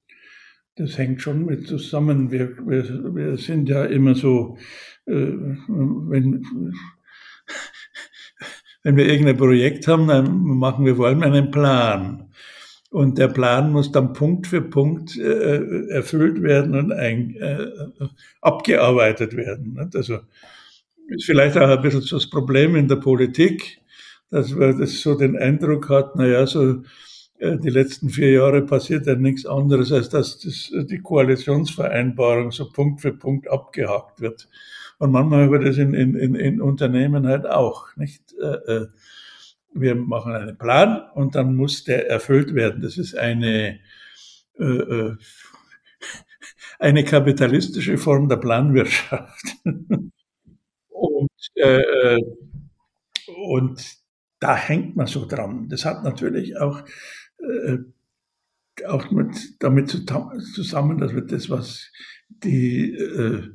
Das 0.76 0.97
hängt 0.97 1.21
schon 1.21 1.45
mit 1.45 1.67
zusammen. 1.67 2.31
Wir, 2.31 2.57
wir, 2.67 3.14
wir 3.14 3.37
sind 3.37 3.69
ja 3.69 3.85
immer 3.85 4.14
so, 4.14 4.57
äh, 5.07 5.12
wenn, 5.12 6.45
wenn 8.83 8.97
wir 8.97 9.07
irgendein 9.07 9.37
Projekt 9.37 9.88
haben, 9.88 10.07
dann 10.07 10.40
machen 10.40 10.87
wir 10.87 10.97
vor 10.97 11.07
allem 11.07 11.23
einen 11.23 11.50
Plan. 11.50 12.31
Und 12.90 13.19
der 13.19 13.28
Plan 13.28 13.71
muss 13.71 13.93
dann 13.93 14.14
Punkt 14.14 14.47
für 14.47 14.62
Punkt 14.62 15.17
äh, 15.19 15.88
erfüllt 15.88 16.43
werden 16.43 16.75
und 16.75 16.93
ein, 16.93 17.37
äh, 17.37 17.67
abgearbeitet 18.40 19.37
werden. 19.37 19.90
Also 19.95 20.21
ist 21.09 21.25
vielleicht 21.25 21.57
auch 21.59 21.69
ein 21.69 21.83
bisschen 21.83 22.05
das 22.09 22.31
Problem 22.31 22.76
in 22.76 22.88
der 22.88 22.97
Politik, 22.97 23.81
dass 24.30 24.50
man 24.52 24.78
das 24.78 25.00
so 25.00 25.14
den 25.14 25.37
Eindruck 25.37 25.88
hat, 25.88 26.16
naja, 26.16 26.47
so 26.47 26.82
äh, 27.38 27.56
die 27.58 27.70
letzten 27.70 28.11
vier 28.11 28.32
Jahre 28.32 28.62
passiert 28.62 29.06
ja 29.06 29.14
nichts 29.14 29.47
anderes, 29.47 29.92
als 29.92 30.08
dass 30.08 30.38
das, 30.40 30.70
die 30.87 31.00
Koalitionsvereinbarung 31.00 32.50
so 32.50 32.70
Punkt 32.70 33.00
für 33.00 33.12
Punkt 33.12 33.49
abgehakt 33.49 34.20
wird. 34.20 34.49
Und 34.99 35.12
manchmal 35.12 35.50
wird 35.50 35.64
das 35.64 35.78
in, 35.78 35.94
in, 35.94 36.35
in 36.35 36.61
Unternehmen 36.61 37.26
halt 37.26 37.47
auch, 37.47 37.94
nicht? 37.97 38.35
Äh, 38.40 38.73
äh 38.73 38.87
wir 39.75 39.94
machen 39.94 40.32
einen 40.32 40.58
Plan 40.58 41.02
und 41.14 41.35
dann 41.35 41.54
muss 41.54 41.85
der 41.85 42.08
erfüllt 42.08 42.54
werden. 42.54 42.82
Das 42.82 42.97
ist 42.99 43.16
eine, 43.16 43.78
äh, 44.58 44.64
äh 44.64 45.16
eine 46.78 47.04
kapitalistische 47.04 47.99
Form 47.99 48.28
der 48.28 48.37
Planwirtschaft. 48.37 49.44
und, 50.88 51.30
äh, 51.54 51.80
äh, 51.80 52.23
und 53.26 53.99
da 54.40 54.57
hängt 54.57 54.97
man 54.97 55.07
so 55.07 55.26
dran. 55.26 55.68
Das 55.68 55.85
hat 55.85 56.04
natürlich 56.04 56.59
auch, 56.59 56.83
äh, 57.38 57.78
auch 58.87 59.11
mit, 59.11 59.62
damit 59.62 59.90
zusammen, 59.90 60.99
dass 60.99 61.14
wir 61.14 61.23
das, 61.23 61.50
was 61.50 61.90
die 62.28 62.92
äh, 62.92 63.49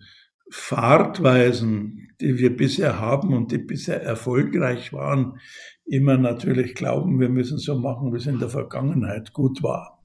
Fahrtweisen, 0.50 2.10
die 2.20 2.38
wir 2.38 2.56
bisher 2.56 3.00
haben 3.00 3.34
und 3.34 3.52
die 3.52 3.58
bisher 3.58 4.02
erfolgreich 4.04 4.94
waren, 4.94 5.40
immer 5.86 6.18
natürlich 6.18 6.75
glauben, 6.75 7.20
wir 7.20 7.30
müssen 7.30 7.58
so 7.58 7.78
machen, 7.80 8.13
wie 8.13 8.18
es 8.18 8.28
in 8.28 8.40
der 8.40 8.50
Vergangenheit 8.50 9.34
gut 9.34 9.63
war. 9.63 10.04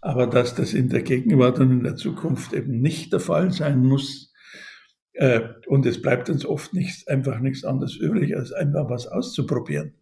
Aber 0.00 0.26
dass 0.26 0.54
das 0.54 0.74
in 0.74 0.88
der 0.88 1.02
Gegenwart 1.02 1.58
und 1.58 1.72
in 1.72 1.82
der 1.82 1.96
Zukunft 1.96 2.52
eben 2.52 2.80
nicht 2.80 3.12
der 3.12 3.20
Fall 3.20 3.50
sein 3.50 3.84
muss, 3.84 4.27
und 5.66 5.84
es 5.84 6.00
bleibt 6.00 6.30
uns 6.30 6.46
oft 6.46 6.74
nicht, 6.74 7.08
einfach 7.08 7.40
nichts 7.40 7.64
anderes 7.64 7.96
übrig, 7.96 8.36
als 8.36 8.52
einfach 8.52 8.88
was 8.88 9.06
auszuprobieren 9.06 9.94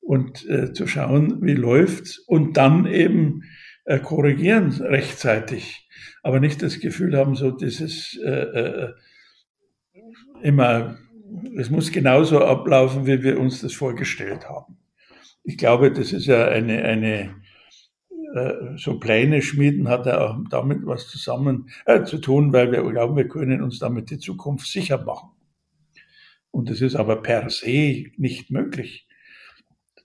und 0.00 0.48
äh, 0.48 0.72
zu 0.72 0.86
schauen, 0.86 1.42
wie 1.42 1.54
läuft's 1.54 2.18
und 2.18 2.56
dann 2.56 2.86
eben 2.86 3.44
äh, 3.84 3.98
korrigieren 4.00 4.72
rechtzeitig, 4.72 5.88
aber 6.22 6.40
nicht 6.40 6.62
das 6.62 6.80
Gefühl 6.80 7.16
haben, 7.16 7.36
so 7.36 7.52
dieses 7.52 8.18
äh, 8.24 8.30
äh, 8.30 8.92
immer 10.42 10.98
es 11.56 11.70
muss 11.70 11.90
genauso 11.90 12.40
ablaufen, 12.40 13.06
wie 13.06 13.22
wir 13.22 13.38
uns 13.40 13.60
das 13.60 13.72
vorgestellt 13.72 14.48
haben. 14.48 14.76
Ich 15.42 15.58
glaube, 15.58 15.92
das 15.92 16.12
ist 16.12 16.26
ja 16.26 16.46
eine, 16.46 16.82
eine 16.84 17.22
äh, 17.22 17.28
so 18.76 18.98
Pläne 18.98 19.42
schmieden 19.42 19.88
hat 19.88 20.06
ja 20.06 20.20
auch 20.20 20.38
damit 20.50 20.84
was 20.84 21.08
zusammen 21.08 21.70
äh, 21.86 22.02
zu 22.04 22.18
tun, 22.18 22.52
weil 22.52 22.72
wir 22.72 22.82
glauben, 22.82 23.16
wir 23.16 23.28
können 23.28 23.62
uns 23.62 23.78
damit 23.78 24.10
die 24.10 24.18
Zukunft 24.18 24.66
sicher 24.66 25.04
machen. 25.04 25.30
Und 26.50 26.70
es 26.70 26.80
ist 26.80 26.96
aber 26.96 27.22
per 27.22 27.50
se 27.50 28.06
nicht 28.16 28.50
möglich. 28.50 29.08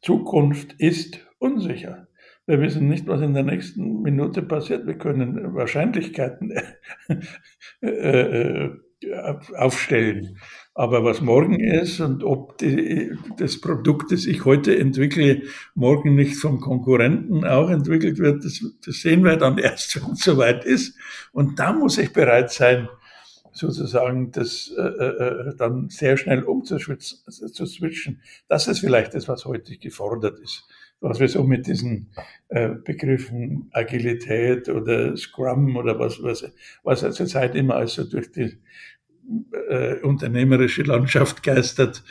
Zukunft 0.01 0.73
ist 0.77 1.27
unsicher. 1.39 2.07
Wir 2.45 2.61
wissen 2.61 2.87
nicht, 2.87 3.05
was 3.07 3.21
in 3.21 3.33
der 3.33 3.43
nächsten 3.43 4.01
Minute 4.01 4.41
passiert. 4.41 4.87
Wir 4.87 4.97
können 4.97 5.53
Wahrscheinlichkeiten 5.53 6.51
äh, 7.81 7.87
äh, 7.87 8.69
aufstellen. 9.55 10.37
Aber 10.79 11.03
was 11.03 11.19
morgen 11.19 11.59
ist 11.59 11.99
und 11.99 12.23
ob 12.23 12.57
die, 12.57 13.11
das 13.35 13.59
Produkt, 13.59 14.13
das 14.13 14.25
ich 14.25 14.45
heute 14.45 14.79
entwickle, 14.79 15.41
morgen 15.75 16.15
nicht 16.15 16.37
vom 16.37 16.61
Konkurrenten 16.61 17.43
auch 17.43 17.69
entwickelt 17.69 18.17
wird, 18.17 18.45
das, 18.45 18.63
das 18.85 19.01
sehen 19.01 19.25
wir 19.25 19.35
dann 19.35 19.57
erst, 19.57 20.01
wenn 20.01 20.13
es 20.13 20.19
soweit 20.19 20.63
ist. 20.63 20.95
Und 21.33 21.59
da 21.59 21.73
muss 21.73 21.97
ich 21.97 22.13
bereit 22.13 22.49
sein, 22.51 22.87
sozusagen 23.51 24.31
das 24.31 24.71
äh, 24.77 24.81
äh, 24.81 25.55
dann 25.57 25.89
sehr 25.89 26.15
schnell 26.15 26.43
umzuswitchen. 26.43 28.21
Das 28.47 28.69
ist 28.69 28.79
vielleicht 28.79 29.13
das, 29.13 29.27
was 29.27 29.43
heute 29.43 29.75
gefordert 29.75 30.39
ist. 30.39 30.65
Was 31.01 31.19
wir 31.19 31.27
so 31.27 31.43
mit 31.43 31.67
diesen 31.67 32.11
äh, 32.47 32.69
Begriffen 32.69 33.69
Agilität 33.73 34.69
oder 34.69 35.17
Scrum 35.17 35.75
oder 35.75 35.99
was, 35.99 36.23
was, 36.23 36.49
was 36.83 37.01
zur 37.15 37.25
Zeit 37.25 37.55
immer 37.55 37.75
also 37.75 38.05
durch 38.05 38.31
die 38.31 38.59
äh, 39.69 39.95
unternehmerische 40.01 40.83
Landschaft 40.83 41.43
geistert. 41.43 42.03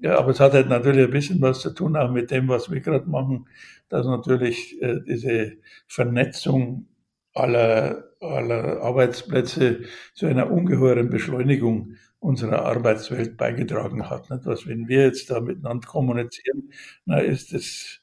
Ja, 0.00 0.18
aber 0.18 0.30
es 0.30 0.40
hat 0.40 0.52
halt 0.52 0.68
natürlich 0.68 1.04
ein 1.04 1.10
bisschen 1.10 1.40
was 1.40 1.60
zu 1.60 1.70
tun 1.70 1.96
auch 1.96 2.10
mit 2.10 2.30
dem, 2.30 2.48
was 2.48 2.70
wir 2.70 2.80
gerade 2.80 3.08
machen, 3.08 3.46
dass 3.88 4.06
natürlich 4.06 4.80
äh, 4.82 5.00
diese 5.06 5.54
Vernetzung 5.86 6.86
aller, 7.32 8.04
aller 8.20 8.82
Arbeitsplätze 8.82 9.82
zu 10.14 10.26
einer 10.26 10.50
ungeheuren 10.50 11.10
Beschleunigung 11.10 11.96
unserer 12.18 12.64
Arbeitswelt 12.64 13.36
beigetragen 13.36 14.10
hat. 14.10 14.30
Nicht? 14.30 14.46
Was, 14.46 14.66
wenn 14.66 14.88
wir 14.88 15.04
jetzt 15.04 15.30
da 15.30 15.40
miteinander 15.40 15.86
kommunizieren, 15.86 16.70
na, 17.04 17.18
ist 17.18 17.52
es 17.52 18.00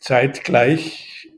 zeitgleich 0.00 1.32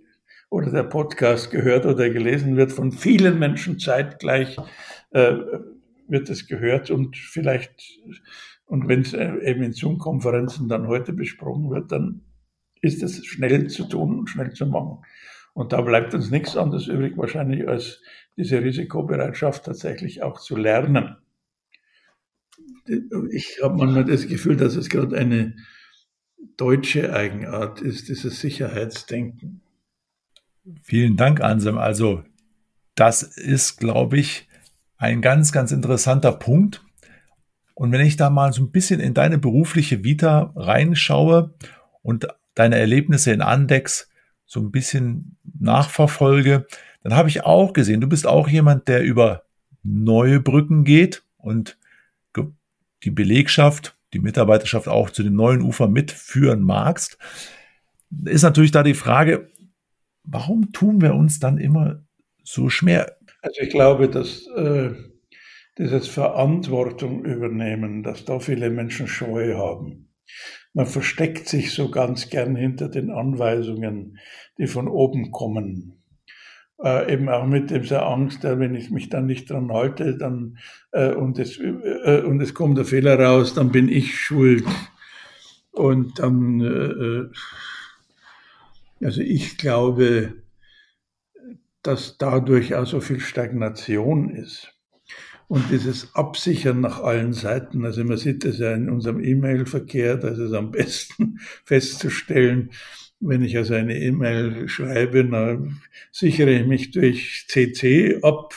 oder 0.51 0.71
der 0.71 0.83
Podcast 0.85 1.51
gehört 1.51 1.87
oder 1.87 2.11
gelesen 2.11 2.57
wird 2.57 2.73
von 2.73 2.93
vielen 2.93 3.39
Menschen 3.39 3.79
zeitgleich, 3.79 4.57
äh, 5.11 5.35
wird 6.09 6.29
es 6.31 6.47
gehört 6.47 6.91
und 6.91 7.17
vielleicht, 7.17 8.01
und 8.67 8.89
wenn 8.89 9.01
es 9.01 9.13
äh, 9.13 9.35
eben 9.43 9.63
in 9.63 9.73
Zoom-Konferenzen 9.73 10.69
dann 10.69 10.87
heute 10.87 11.13
besprochen 11.13 11.71
wird, 11.71 11.93
dann 11.93 12.23
ist 12.81 13.03
es 13.03 13.25
schnell 13.27 13.69
zu 13.69 13.85
tun 13.85 14.19
und 14.19 14.29
schnell 14.29 14.53
zu 14.53 14.67
machen. 14.67 15.05
Und 15.55 15.73
da 15.73 15.81
bleibt 15.81 16.15
uns 16.15 16.31
nichts 16.31 16.57
anderes 16.57 16.87
übrig 16.87 17.17
wahrscheinlich, 17.17 17.67
als 17.67 18.03
diese 18.37 18.63
Risikobereitschaft 18.63 19.65
tatsächlich 19.65 20.23
auch 20.23 20.39
zu 20.41 20.57
lernen. 20.57 21.17
Ich 23.31 23.61
habe 23.63 23.77
manchmal 23.77 24.05
das 24.05 24.29
Gefühl, 24.29 24.57
dass 24.57 24.77
es 24.77 24.89
gerade 24.89 25.17
eine 25.17 25.57
deutsche 26.57 27.15
Eigenart 27.15 27.81
ist, 27.81 28.09
dieses 28.09 28.41
Sicherheitsdenken. 28.41 29.63
Vielen 30.83 31.17
Dank, 31.17 31.41
Ansem. 31.41 31.79
Also 31.79 32.23
das 32.95 33.23
ist, 33.23 33.79
glaube 33.79 34.19
ich, 34.19 34.49
ein 34.99 35.21
ganz, 35.23 35.53
ganz 35.53 35.73
interessanter 35.73 36.33
Punkt. 36.33 36.85
Und 37.75 37.93
wenn 37.93 38.07
ich 38.07 38.17
da 38.17 38.31
mal 38.31 38.53
so 38.53 38.63
ein 38.63 38.71
bisschen 38.71 39.01
in 39.01 39.15
deine 39.15 39.39
berufliche 39.39 40.03
Vita 40.03 40.53
reinschaue 40.57 41.55
und 42.03 42.27
deine 42.55 42.79
Erlebnisse 42.79 43.33
in 43.33 43.43
Andex 43.43 44.09
so 44.47 44.61
ein 44.61 44.71
bisschen 44.71 45.37
nachverfolge, 45.59 46.67
dann 47.03 47.15
habe 47.15 47.29
ich 47.29 47.45
auch 47.45 47.73
gesehen, 47.73 48.01
du 48.01 48.09
bist 48.09 48.27
auch 48.27 48.49
jemand, 48.49 48.89
der 48.89 49.03
über 49.03 49.43
neue 49.83 50.41
Brücken 50.41 50.85
geht 50.85 51.23
und 51.37 51.77
die 53.03 53.11
Belegschaft, 53.11 53.97
die 54.13 54.19
Mitarbeiterschaft 54.19 54.89
auch 54.89 55.11
zu 55.11 55.23
den 55.23 55.35
neuen 55.35 55.63
Ufern 55.63 55.93
mitführen 55.93 56.61
magst. 56.63 57.19
Ist 58.25 58.43
natürlich 58.43 58.73
da 58.73 58.83
die 58.83 58.95
Frage, 58.95 59.51
warum 60.25 60.73
tun 60.73 61.01
wir 61.01 61.15
uns 61.15 61.39
dann 61.39 61.59
immer 61.59 62.01
so 62.43 62.69
schwer, 62.69 63.16
also 63.47 63.63
ich 63.63 63.71
glaube, 63.71 64.09
dass 64.09 64.47
äh, 64.49 64.91
dieses 65.79 66.09
Verantwortung 66.09 67.25
übernehmen, 67.25 68.03
dass 68.03 68.25
da 68.25 68.41
viele 68.41 68.71
Menschen 68.71 69.07
Scheu 69.07 69.55
haben. 69.55 70.09
Man 70.75 70.87
versteckt 70.87 71.49
sich 71.49 71.73
so 71.73 71.91
ganz 71.91 72.29
gern 72.29 72.57
hinter 72.57 72.89
den 72.89 73.11
Anweisungen, 73.11 74.19
die 74.59 74.67
von 74.67 74.89
oben 74.89 75.31
kommen. 75.31 76.03
Äh, 76.83 77.13
eben 77.13 77.29
auch 77.29 77.47
mit 77.47 77.71
dieser 77.71 78.07
Angst, 78.07 78.45
äh, 78.45 78.59
wenn 78.59 78.75
ich 78.75 78.91
mich 78.91 79.09
dann 79.09 79.27
nicht 79.27 79.49
dran 79.49 79.73
halte, 79.73 80.19
dann 80.19 80.59
äh, 80.93 81.13
und 81.13 81.39
es 81.39 81.59
äh, 81.59 82.23
und 82.23 82.43
es 82.43 82.53
kommt 82.53 82.77
der 82.77 82.85
Fehler 82.85 83.19
raus, 83.19 83.55
dann 83.55 83.71
bin 83.71 83.89
ich 83.89 84.19
schuld. 84.19 84.65
Und 85.71 86.19
dann, 86.19 86.61
äh, 86.61 89.05
äh, 89.05 89.07
also 89.07 89.21
ich 89.21 89.57
glaube, 89.57 90.35
dass 91.87 92.19
dadurch 92.19 92.75
auch 92.75 92.87
so 92.87 93.01
viel 93.01 93.21
Stagnation 93.21 94.31
ist. 94.31 94.73
Und 95.49 95.71
dieses 95.71 96.15
Absichern 96.15 96.81
nach 96.81 97.01
allen 97.03 97.33
Seiten, 97.33 97.85
also 97.85 98.03
man 98.03 98.17
sieht 98.17 98.45
das 98.45 98.59
ja 98.59 98.75
in 98.75 98.91
unserem 98.91 99.23
E-Mail-Verkehr, 99.23 100.17
da 100.17 100.29
ist 100.29 100.39
es 100.39 100.53
am 100.53 100.73
besten 100.73 101.39
festzustellen, 101.65 102.71
wenn 103.21 103.43
ich 103.43 103.57
also 103.57 103.75
eine 103.75 103.99
E-Mail 103.99 104.69
schreibe, 104.69 105.25
dann 105.25 105.81
sichere 106.11 106.51
ich 106.51 106.67
mich 106.67 106.91
durch 106.91 107.47
CC 107.49 108.19
ab 108.23 108.55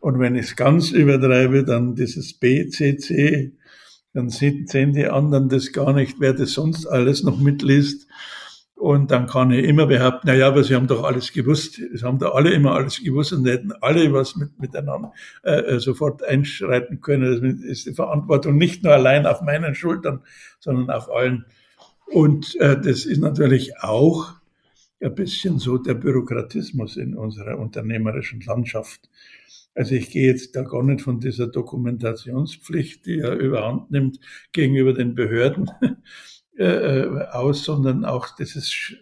Und 0.00 0.20
wenn 0.20 0.36
ich 0.36 0.46
es 0.46 0.56
ganz 0.56 0.90
übertreibe, 0.92 1.64
dann 1.64 1.96
dieses 1.96 2.34
BCC, 2.34 3.52
dann 4.12 4.28
sehen 4.28 4.92
die 4.92 5.06
anderen 5.06 5.48
das 5.48 5.72
gar 5.72 5.92
nicht, 5.92 6.16
wer 6.20 6.34
das 6.34 6.52
sonst 6.52 6.86
alles 6.86 7.22
noch 7.22 7.38
mitliest. 7.38 8.06
Und 8.78 9.10
dann 9.10 9.26
kann 9.26 9.50
ich 9.50 9.64
immer 9.64 9.86
behaupten, 9.86 10.28
na 10.28 10.34
ja, 10.34 10.46
aber 10.46 10.62
sie 10.62 10.76
haben 10.76 10.86
doch 10.86 11.02
alles 11.02 11.32
gewusst. 11.32 11.80
Es 11.80 12.04
haben 12.04 12.20
da 12.20 12.28
alle 12.28 12.52
immer 12.52 12.74
alles 12.74 13.02
gewusst 13.02 13.32
und 13.32 13.44
hätten 13.44 13.72
alle 13.80 14.12
was 14.12 14.36
mit, 14.36 14.56
miteinander 14.60 15.12
äh, 15.42 15.74
äh, 15.74 15.80
sofort 15.80 16.22
einschreiten 16.22 17.00
können. 17.00 17.58
Das 17.60 17.70
ist 17.70 17.86
die 17.86 17.92
Verantwortung 17.92 18.56
nicht 18.56 18.84
nur 18.84 18.92
allein 18.92 19.26
auf 19.26 19.42
meinen 19.42 19.74
Schultern, 19.74 20.20
sondern 20.60 20.90
auf 20.90 21.10
allen. 21.10 21.44
Und 22.06 22.54
äh, 22.60 22.80
das 22.80 23.04
ist 23.04 23.18
natürlich 23.18 23.80
auch 23.80 24.34
ein 25.00 25.14
bisschen 25.16 25.58
so 25.58 25.78
der 25.78 25.94
Bürokratismus 25.94 26.96
in 26.96 27.16
unserer 27.16 27.58
unternehmerischen 27.58 28.40
Landschaft. 28.42 29.10
Also 29.74 29.96
ich 29.96 30.10
gehe 30.10 30.28
jetzt 30.28 30.54
da 30.54 30.62
gar 30.62 30.84
nicht 30.84 31.02
von 31.02 31.18
dieser 31.18 31.48
Dokumentationspflicht, 31.48 33.06
die 33.06 33.18
er 33.18 33.36
überhand 33.38 33.90
nimmt, 33.90 34.20
gegenüber 34.52 34.92
den 34.92 35.16
Behörden 35.16 35.68
äh, 36.58 37.02
äh, 37.02 37.28
aus, 37.30 37.64
sondern 37.64 38.04
auch, 38.04 38.36
dass 38.36 38.56
es 38.56 38.94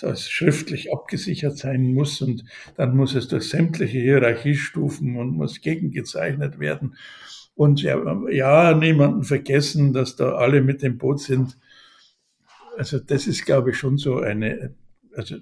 das 0.00 0.30
schriftlich 0.30 0.92
abgesichert 0.92 1.58
sein 1.58 1.94
muss 1.94 2.20
und 2.20 2.44
dann 2.76 2.96
muss 2.96 3.14
es 3.14 3.28
durch 3.28 3.48
sämtliche 3.48 3.98
Hierarchiestufen 3.98 5.16
und 5.16 5.36
muss 5.36 5.60
gegengezeichnet 5.60 6.58
werden. 6.58 6.96
Und 7.54 7.82
ja, 7.82 7.98
ja, 8.30 8.74
niemanden 8.74 9.24
vergessen, 9.24 9.92
dass 9.92 10.16
da 10.16 10.34
alle 10.36 10.60
mit 10.62 10.82
dem 10.82 10.98
Boot 10.98 11.20
sind. 11.20 11.58
Also 12.76 12.98
das 12.98 13.26
ist, 13.26 13.46
glaube 13.46 13.70
ich, 13.70 13.78
schon 13.78 13.96
so 13.96 14.20
eine, 14.20 14.74
also, 15.14 15.36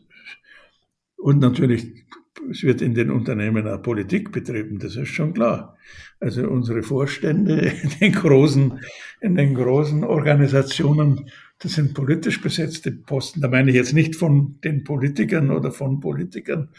und 1.17 1.39
natürlich 1.39 2.05
es 2.51 2.63
wird 2.63 2.83
in 2.83 2.95
den 2.95 3.11
Unternehmen 3.11 3.67
auch 3.69 3.83
Politik 3.83 4.33
betrieben, 4.33 4.79
das 4.79 4.97
ist 4.97 5.09
schon 5.09 5.35
klar. 5.35 5.77
Also 6.21 6.49
unsere 6.49 6.83
Vorstände 6.83 7.73
in 7.83 7.91
den 8.01 8.13
großen, 8.13 8.81
in 9.21 9.35
den 9.35 9.55
großen 9.55 10.05
Organisationen, 10.05 11.31
das 11.59 11.73
sind 11.73 11.95
politisch 11.95 12.41
besetzte 12.41 12.91
Posten. 12.93 13.41
Da 13.41 13.49
meine 13.49 13.71
ich 13.71 13.77
jetzt 13.77 13.93
nicht 13.93 14.17
von 14.17 14.59
den 14.63 14.85
Politikern 14.85 15.51
oder 15.51 15.71
von 15.71 16.01
Politikern, 16.01 16.71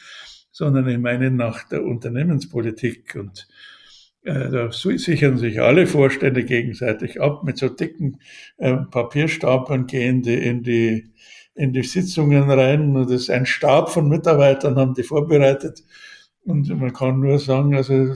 sondern 0.52 0.88
ich 0.88 0.98
meine 0.98 1.32
nach 1.32 1.68
der 1.68 1.84
Unternehmenspolitik. 1.84 3.16
Und 3.16 3.48
äh, 4.24 4.50
da 4.50 4.72
sichern 4.72 5.38
sich 5.38 5.62
alle 5.62 5.88
Vorstände 5.88 6.44
gegenseitig 6.44 7.22
ab 7.22 7.44
mit 7.44 7.58
so 7.58 7.70
dicken 7.70 8.20
äh, 8.58 8.76
Papierstapeln 8.76 9.88
gehen 9.88 10.22
die 10.22 10.36
in 10.36 10.64
die 10.64 11.12
in 11.56 11.72
die 11.72 11.84
Sitzungen 11.84 12.50
rein. 12.50 12.96
Und 12.96 13.10
das 13.10 13.24
ist 13.24 13.30
ein 13.30 13.46
Stab 13.46 13.90
von 13.90 14.10
Mitarbeitern, 14.10 14.76
haben 14.76 14.94
die 14.94 15.04
vorbereitet. 15.04 15.84
Und 16.44 16.70
man 16.70 16.94
kann 16.94 17.22
nur 17.22 17.40
sagen, 17.40 17.76
also 17.76 18.14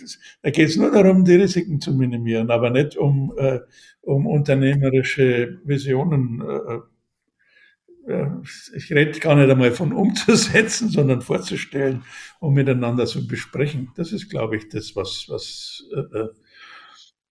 das, 0.00 0.18
da 0.42 0.50
geht 0.50 0.68
es 0.68 0.76
nur 0.76 0.90
darum, 0.90 1.24
die 1.24 1.34
Risiken 1.34 1.80
zu 1.80 1.92
minimieren, 1.92 2.50
aber 2.50 2.70
nicht 2.70 2.96
um, 2.96 3.32
äh, 3.36 3.60
um 4.02 4.26
unternehmerische 4.26 5.60
Visionen. 5.64 6.42
Äh, 6.42 8.12
äh, 8.12 8.28
ich 8.74 8.92
rede 8.92 9.18
gar 9.18 9.34
nicht 9.36 9.50
einmal 9.50 9.72
von 9.72 9.92
umzusetzen, 9.92 10.88
sondern 10.88 11.22
vorzustellen 11.22 12.04
und 12.40 12.54
miteinander 12.54 13.06
zu 13.06 13.26
besprechen. 13.26 13.90
Das 13.96 14.12
ist, 14.12 14.28
glaube 14.28 14.56
ich, 14.56 14.68
das, 14.68 14.96
was, 14.96 15.26
was, 15.28 15.84
äh, 15.94 16.18
äh 16.18 16.28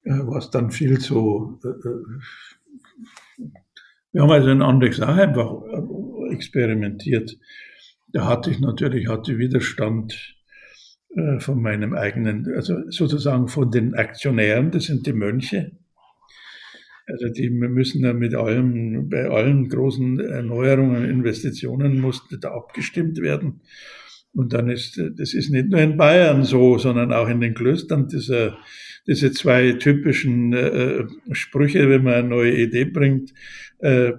was 0.03 0.49
dann 0.49 0.71
viel 0.71 0.99
zu 0.99 1.59
wir 4.11 4.23
haben 4.23 4.31
also 4.31 4.49
in 4.49 4.61
Andex 4.61 4.99
auch 4.99 5.07
einfach 5.07 5.61
experimentiert. 6.31 7.37
Da 8.09 8.27
hatte 8.27 8.51
ich 8.51 8.59
natürlich 8.59 9.07
hatte 9.07 9.37
Widerstand 9.37 10.35
äh, 11.15 11.39
von 11.39 11.61
meinem 11.61 11.93
eigenen, 11.93 12.47
also 12.55 12.89
sozusagen 12.89 13.47
von 13.47 13.69
den 13.69 13.95
Aktionären, 13.95 14.71
das 14.71 14.85
sind 14.85 15.05
die 15.05 15.13
Mönche. 15.13 15.71
Also 17.07 17.27
die 17.29 17.49
müssen 17.49 18.03
ja 18.03 18.13
mit 18.13 18.35
allem, 18.35 19.09
bei 19.09 19.27
allen 19.29 19.67
großen 19.67 20.19
Erneuerungen, 20.19 21.03
Investitionen 21.03 21.99
musste 21.99 22.39
da 22.39 22.51
abgestimmt 22.51 23.19
werden. 23.19 23.61
Und 24.33 24.53
dann 24.53 24.69
ist, 24.69 24.97
das 25.17 25.33
ist 25.33 25.49
nicht 25.49 25.69
nur 25.69 25.81
in 25.81 25.97
Bayern 25.97 26.45
so, 26.45 26.77
sondern 26.77 27.11
auch 27.11 27.27
in 27.27 27.41
den 27.41 27.53
Klöstern 27.53 28.07
dieser, 28.07 28.57
diese 29.07 29.33
zwei 29.33 29.73
typischen 29.73 30.53
äh, 30.53 31.05
Sprüche, 31.31 31.89
wenn 31.89 32.03
man 32.03 32.13
eine 32.13 32.27
neue 32.29 32.55
Idee 32.55 32.85
bringt. 32.85 33.33
Äh, 33.79 34.13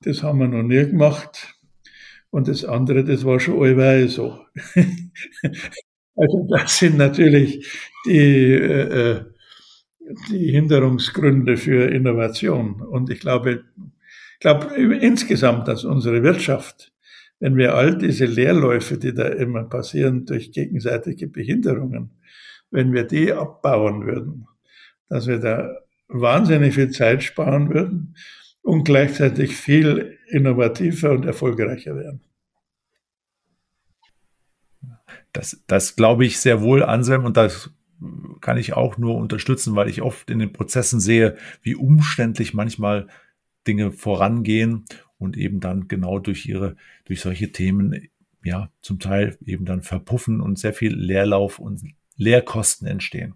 das 0.00 0.22
haben 0.22 0.40
wir 0.40 0.48
noch 0.48 0.64
nie 0.64 0.86
gemacht. 0.86 1.54
Und 2.30 2.48
das 2.48 2.64
andere, 2.64 3.04
das 3.04 3.24
war 3.24 3.38
schon 3.38 3.62
allweil 3.62 4.08
so. 4.08 4.40
also 6.18 6.46
das 6.50 6.78
sind 6.78 6.98
natürlich 6.98 7.66
die, 8.04 8.52
äh, 8.52 9.10
äh, 9.10 9.24
die 10.30 10.50
Hinderungsgründe 10.50 11.56
für 11.56 11.90
Innovation. 11.90 12.80
Und 12.82 13.10
ich 13.10 13.20
glaube, 13.20 13.64
ich 14.34 14.40
glaube 14.40 14.74
insgesamt, 14.76 15.68
dass 15.68 15.84
unsere 15.84 16.22
Wirtschaft, 16.22 16.92
wenn 17.40 17.56
wir 17.56 17.74
all 17.74 17.98
diese 17.98 18.24
Leerläufe, 18.26 18.98
die 18.98 19.14
da 19.14 19.28
immer 19.28 19.64
passieren 19.64 20.26
durch 20.26 20.52
gegenseitige 20.52 21.28
Behinderungen, 21.28 22.10
wenn 22.70 22.92
wir 22.92 23.04
die 23.04 23.32
abbauen 23.32 24.06
würden, 24.06 24.46
dass 25.08 25.26
wir 25.26 25.38
da 25.38 25.76
wahnsinnig 26.08 26.74
viel 26.74 26.90
Zeit 26.90 27.22
sparen 27.22 27.72
würden 27.72 28.14
und 28.62 28.84
gleichzeitig 28.84 29.54
viel 29.56 30.18
innovativer 30.28 31.12
und 31.12 31.24
erfolgreicher 31.24 31.96
werden. 31.96 32.20
Das, 35.32 35.62
das 35.66 35.96
glaube 35.96 36.24
ich 36.24 36.40
sehr 36.40 36.62
wohl, 36.62 36.82
Anselm, 36.82 37.24
und 37.24 37.36
das 37.36 37.70
kann 38.40 38.56
ich 38.56 38.74
auch 38.74 38.98
nur 38.98 39.16
unterstützen, 39.16 39.74
weil 39.74 39.88
ich 39.88 40.02
oft 40.02 40.30
in 40.30 40.38
den 40.38 40.52
Prozessen 40.52 41.00
sehe, 41.00 41.36
wie 41.62 41.74
umständlich 41.74 42.54
manchmal 42.54 43.08
Dinge 43.66 43.92
vorangehen 43.92 44.84
und 45.18 45.36
eben 45.36 45.60
dann 45.60 45.88
genau 45.88 46.18
durch 46.18 46.46
ihre, 46.46 46.76
durch 47.04 47.20
solche 47.20 47.50
Themen, 47.52 48.08
ja, 48.44 48.70
zum 48.80 49.00
Teil 49.00 49.36
eben 49.44 49.64
dann 49.64 49.82
verpuffen 49.82 50.40
und 50.40 50.58
sehr 50.58 50.72
viel 50.72 50.94
Leerlauf 50.94 51.58
und 51.58 51.82
Leerkosten 52.16 52.86
entstehen. 52.86 53.34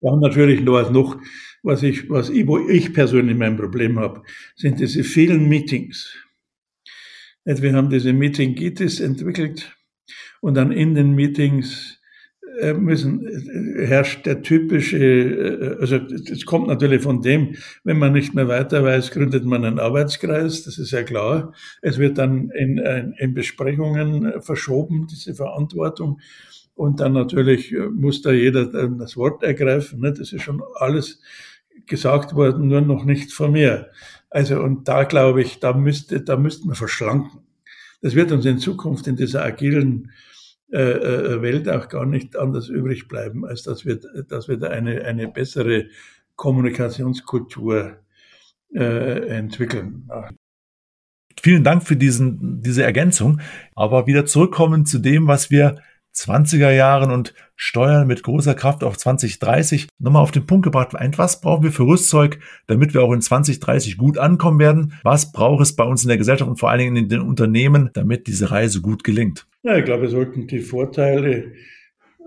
Ja, 0.00 0.16
natürlich 0.16 0.60
nur 0.60 0.90
noch, 0.90 1.16
was 1.62 1.82
ich, 1.82 2.10
was 2.10 2.28
ich, 2.28 2.46
wo 2.46 2.58
ich 2.68 2.92
persönlich 2.92 3.36
mein 3.36 3.56
Problem 3.56 3.98
habe, 3.98 4.22
sind 4.56 4.80
diese 4.80 5.04
vielen 5.04 5.48
Meetings. 5.48 6.16
Wir 7.44 7.72
haben 7.74 7.90
diese 7.90 8.12
Meeting-Gitis 8.12 9.00
entwickelt 9.00 9.76
und 10.40 10.54
dann 10.54 10.72
in 10.72 10.94
den 10.94 11.12
Meetings 11.14 12.02
äh, 12.60 12.74
müssen, 12.74 13.26
äh, 13.26 13.86
herrscht 13.86 14.26
der 14.26 14.42
typische, 14.42 14.98
äh, 14.98 15.76
also 15.80 15.96
es 15.96 16.44
kommt 16.44 16.68
natürlich 16.68 17.02
von 17.02 17.22
dem, 17.22 17.56
wenn 17.82 17.98
man 17.98 18.12
nicht 18.12 18.34
mehr 18.34 18.46
weiter 18.46 18.84
weiß, 18.84 19.10
gründet 19.10 19.44
man 19.44 19.64
einen 19.64 19.78
Arbeitskreis, 19.78 20.62
das 20.64 20.76
ist 20.78 20.90
ja 20.90 21.02
klar. 21.02 21.54
Es 21.80 21.98
wird 21.98 22.18
dann 22.18 22.50
in, 22.50 22.78
in 23.16 23.34
Besprechungen 23.34 24.42
verschoben, 24.42 25.06
diese 25.10 25.34
Verantwortung. 25.34 26.20
Und 26.74 27.00
dann 27.00 27.14
natürlich 27.14 27.74
muss 27.92 28.22
da 28.22 28.32
jeder 28.32 28.66
das 28.66 29.16
Wort 29.16 29.42
ergreifen. 29.42 30.00
Ne? 30.00 30.12
Das 30.12 30.32
ist 30.32 30.42
schon 30.42 30.62
alles 30.74 31.20
gesagt 31.86 32.34
worden, 32.34 32.68
nur 32.68 32.80
noch 32.80 33.04
nicht 33.04 33.32
von 33.32 33.52
mir. 33.52 33.90
Also, 34.32 34.62
und 34.62 34.88
da 34.88 35.04
glaube 35.04 35.42
ich, 35.42 35.60
da 35.60 35.74
müsste, 35.74 36.22
da 36.22 36.36
müsste 36.36 36.66
man 36.66 36.74
verschlanken. 36.74 37.40
Das 38.00 38.14
wird 38.14 38.32
uns 38.32 38.46
in 38.46 38.58
Zukunft 38.58 39.06
in 39.06 39.16
dieser 39.16 39.44
agilen 39.44 40.10
äh, 40.72 40.78
äh, 40.78 41.42
Welt 41.42 41.68
auch 41.68 41.88
gar 41.90 42.06
nicht 42.06 42.36
anders 42.36 42.68
übrig 42.68 43.08
bleiben, 43.08 43.44
als 43.44 43.62
dass 43.62 43.84
wir, 43.84 44.00
dass 44.26 44.48
wir 44.48 44.56
da 44.56 44.68
eine, 44.68 45.04
eine 45.04 45.28
bessere 45.28 45.88
Kommunikationskultur 46.36 47.98
äh, 48.74 49.28
entwickeln. 49.28 50.08
Vielen 51.40 51.62
Dank 51.62 51.82
für 51.82 51.96
diesen, 51.96 52.62
diese 52.62 52.84
Ergänzung. 52.84 53.40
Aber 53.74 54.06
wieder 54.06 54.24
zurückkommen 54.24 54.86
zu 54.86 54.98
dem, 54.98 55.26
was 55.26 55.50
wir 55.50 55.82
20er 56.14 56.70
Jahren 56.70 57.10
und 57.10 57.34
Steuern 57.56 58.06
mit 58.06 58.22
großer 58.22 58.54
Kraft 58.54 58.84
auf 58.84 58.98
2030. 58.98 59.88
Nochmal 59.98 60.22
auf 60.22 60.30
den 60.30 60.46
Punkt 60.46 60.64
gebracht, 60.64 60.94
was 61.16 61.40
brauchen 61.40 61.62
wir 61.62 61.72
für 61.72 61.86
Rüstzeug, 61.86 62.40
damit 62.66 62.94
wir 62.94 63.02
auch 63.02 63.12
in 63.12 63.20
2030 63.20 63.96
gut 63.96 64.18
ankommen 64.18 64.58
werden? 64.58 64.94
Was 65.04 65.32
braucht 65.32 65.62
es 65.62 65.76
bei 65.76 65.84
uns 65.84 66.02
in 66.02 66.08
der 66.08 66.18
Gesellschaft 66.18 66.50
und 66.50 66.58
vor 66.58 66.70
allen 66.70 66.80
Dingen 66.80 66.96
in 66.96 67.08
den 67.08 67.20
Unternehmen, 67.20 67.90
damit 67.94 68.26
diese 68.26 68.50
Reise 68.50 68.80
gut 68.80 69.04
gelingt? 69.04 69.46
Ja, 69.62 69.76
ich 69.76 69.84
glaube, 69.84 70.02
wir 70.02 70.08
sollten 70.08 70.46
die 70.46 70.60
Vorteile, 70.60 71.52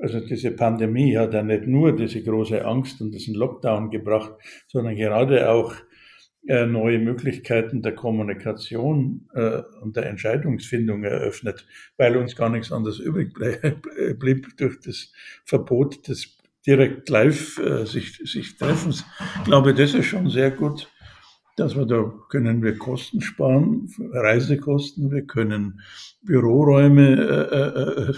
also 0.02 0.20
diese 0.20 0.52
Pandemie 0.52 1.18
hat 1.18 1.34
ja 1.34 1.44
nicht 1.44 1.68
nur 1.68 1.96
diese 1.96 2.24
große 2.24 2.66
Angst 2.66 3.02
und 3.02 3.12
diesen 3.12 3.36
Lockdown 3.36 3.90
gebracht, 3.90 4.34
sondern 4.68 4.96
gerade 4.96 5.50
auch 5.50 5.74
äh, 6.48 6.66
neue 6.66 7.00
Möglichkeiten 7.00 7.82
der 7.82 7.96
Kommunikation 7.96 9.28
äh, 9.34 9.62
und 9.82 9.96
der 9.96 10.08
Entscheidungsfindung 10.08 11.04
eröffnet, 11.04 11.66
weil 11.98 12.18
uns 12.18 12.36
gar 12.36 12.50
nichts 12.50 12.72
anderes 12.72 13.00
übrig 13.00 13.34
blieb 14.20 14.56
durch 14.58 14.80
das 14.82 15.12
Verbot 15.44 16.08
des 16.08 16.38
direkt 16.66 17.10
live 17.10 17.58
äh, 17.60 17.86
sich, 17.86 18.18
sich 18.18 18.58
Treffens. 18.58 19.06
Ich 19.40 19.46
glaube, 19.46 19.74
das 19.74 19.94
ist 19.94 20.06
schon 20.06 20.30
sehr 20.30 20.52
gut. 20.52 20.90
dass 21.58 21.76
wir 21.76 21.86
da 21.86 22.12
können 22.30 22.62
wir 22.62 22.78
Kosten 22.78 23.22
sparen, 23.22 23.90
Reisekosten, 24.12 25.10
wir 25.10 25.26
können 25.26 25.80
Büroräume 26.22 27.16
äh, 27.16 28.10
äh, 28.10 28.12
äh 28.12 28.14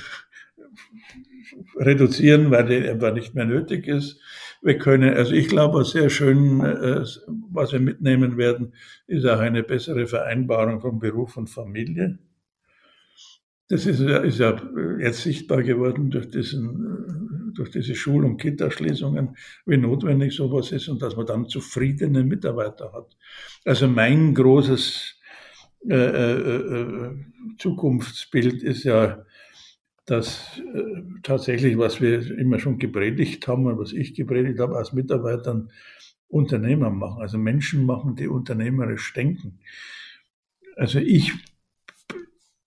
reduzieren, 1.75 2.51
weil 2.51 2.65
die 2.65 2.89
einfach 2.89 3.13
nicht 3.13 3.35
mehr 3.35 3.45
nötig 3.45 3.87
ist. 3.87 4.19
Wir 4.67 4.77
können, 4.77 5.13
also 5.13 5.31
ich 5.31 5.47
glaube, 5.47 5.85
sehr 5.85 6.09
schön, 6.09 6.59
äh, 6.59 7.01
was 7.51 7.71
wir 7.71 7.79
mitnehmen 7.79 8.35
werden, 8.35 8.73
ist 9.07 9.25
auch 9.25 9.39
eine 9.39 9.63
bessere 9.63 10.07
Vereinbarung 10.07 10.81
von 10.81 10.99
Beruf 10.99 11.37
und 11.37 11.49
Familie. 11.49 12.19
Das 13.69 13.85
ist 13.85 14.01
ja, 14.01 14.17
ist 14.17 14.39
ja 14.39 14.61
jetzt 14.99 15.23
sichtbar 15.23 15.63
geworden 15.63 16.11
durch, 16.11 16.29
diesen, 16.31 17.53
durch 17.55 17.71
diese 17.71 17.95
Schul- 17.95 18.25
und 18.25 18.41
Kitaschließungen, 18.41 19.37
wie 19.65 19.77
notwendig 19.77 20.35
sowas 20.35 20.73
ist 20.73 20.89
und 20.89 21.01
dass 21.01 21.15
man 21.15 21.27
dann 21.27 21.47
zufriedene 21.47 22.25
Mitarbeiter 22.25 22.91
hat. 22.91 23.15
Also 23.63 23.87
mein 23.87 24.35
großes 24.35 25.15
äh, 25.89 25.95
äh, 25.95 26.65
äh 26.65 27.15
Zukunftsbild 27.57 28.63
ist 28.63 28.83
ja, 28.83 29.23
dass 30.07 30.59
äh, 30.73 31.01
tatsächlich, 31.21 31.77
was 31.77 32.01
wir 32.01 32.37
immer 32.37 32.59
schon 32.59 32.79
gepredigt 32.79 33.47
haben 33.47 33.67
und 33.67 33.77
was 33.77 33.91
ich 33.93 34.15
gepredigt 34.15 34.59
habe 34.59 34.77
als 34.77 34.93
Mitarbeitern, 34.93 35.69
Unternehmer 36.29 36.89
machen, 36.89 37.21
also 37.21 37.37
Menschen 37.37 37.85
machen, 37.85 38.15
die 38.15 38.27
unternehmerisch 38.27 39.13
denken. 39.13 39.59
Also 40.75 40.99
ich 40.99 41.33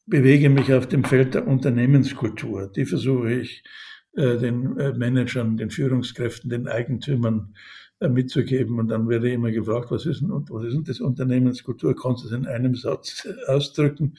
bewege 0.06 0.50
mich 0.50 0.72
auf 0.72 0.86
dem 0.86 1.04
Feld 1.04 1.34
der 1.34 1.46
Unternehmenskultur. 1.46 2.68
Die 2.68 2.84
versuche 2.84 3.32
ich 3.32 3.62
äh, 4.16 4.36
den 4.36 4.78
äh, 4.78 4.92
Managern, 4.92 5.56
den 5.56 5.70
Führungskräften, 5.70 6.50
den 6.50 6.68
Eigentümern 6.68 7.54
äh, 8.00 8.08
mitzugeben. 8.08 8.78
Und 8.78 8.88
dann 8.88 9.08
werde 9.08 9.28
ich 9.28 9.34
immer 9.34 9.52
gefragt, 9.52 9.90
was 9.90 10.04
ist 10.04 10.20
denn, 10.20 10.30
was 10.30 10.64
ist 10.64 10.74
denn 10.74 10.84
das 10.84 11.00
Unternehmenskultur? 11.00 11.94
Kannst 11.94 12.24
du 12.24 12.28
es 12.28 12.34
in 12.34 12.46
einem 12.46 12.74
Satz 12.74 13.26
ausdrücken? 13.46 14.16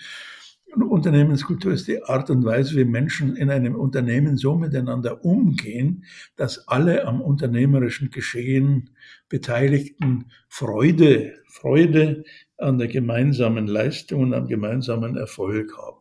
Unternehmenskultur 0.75 1.73
ist 1.73 1.87
die 1.87 2.03
Art 2.03 2.29
und 2.29 2.45
Weise, 2.45 2.75
wie 2.75 2.85
Menschen 2.85 3.35
in 3.35 3.49
einem 3.49 3.75
Unternehmen 3.75 4.37
so 4.37 4.55
miteinander 4.55 5.25
umgehen, 5.25 6.05
dass 6.37 6.67
alle 6.67 7.05
am 7.05 7.21
unternehmerischen 7.21 8.09
Geschehen 8.09 8.91
Beteiligten 9.27 10.25
Freude, 10.47 11.33
Freude 11.47 12.23
an 12.57 12.77
der 12.77 12.87
gemeinsamen 12.87 13.67
Leistung 13.67 14.21
und 14.21 14.33
am 14.33 14.47
gemeinsamen 14.47 15.17
Erfolg 15.17 15.77
haben. 15.77 15.97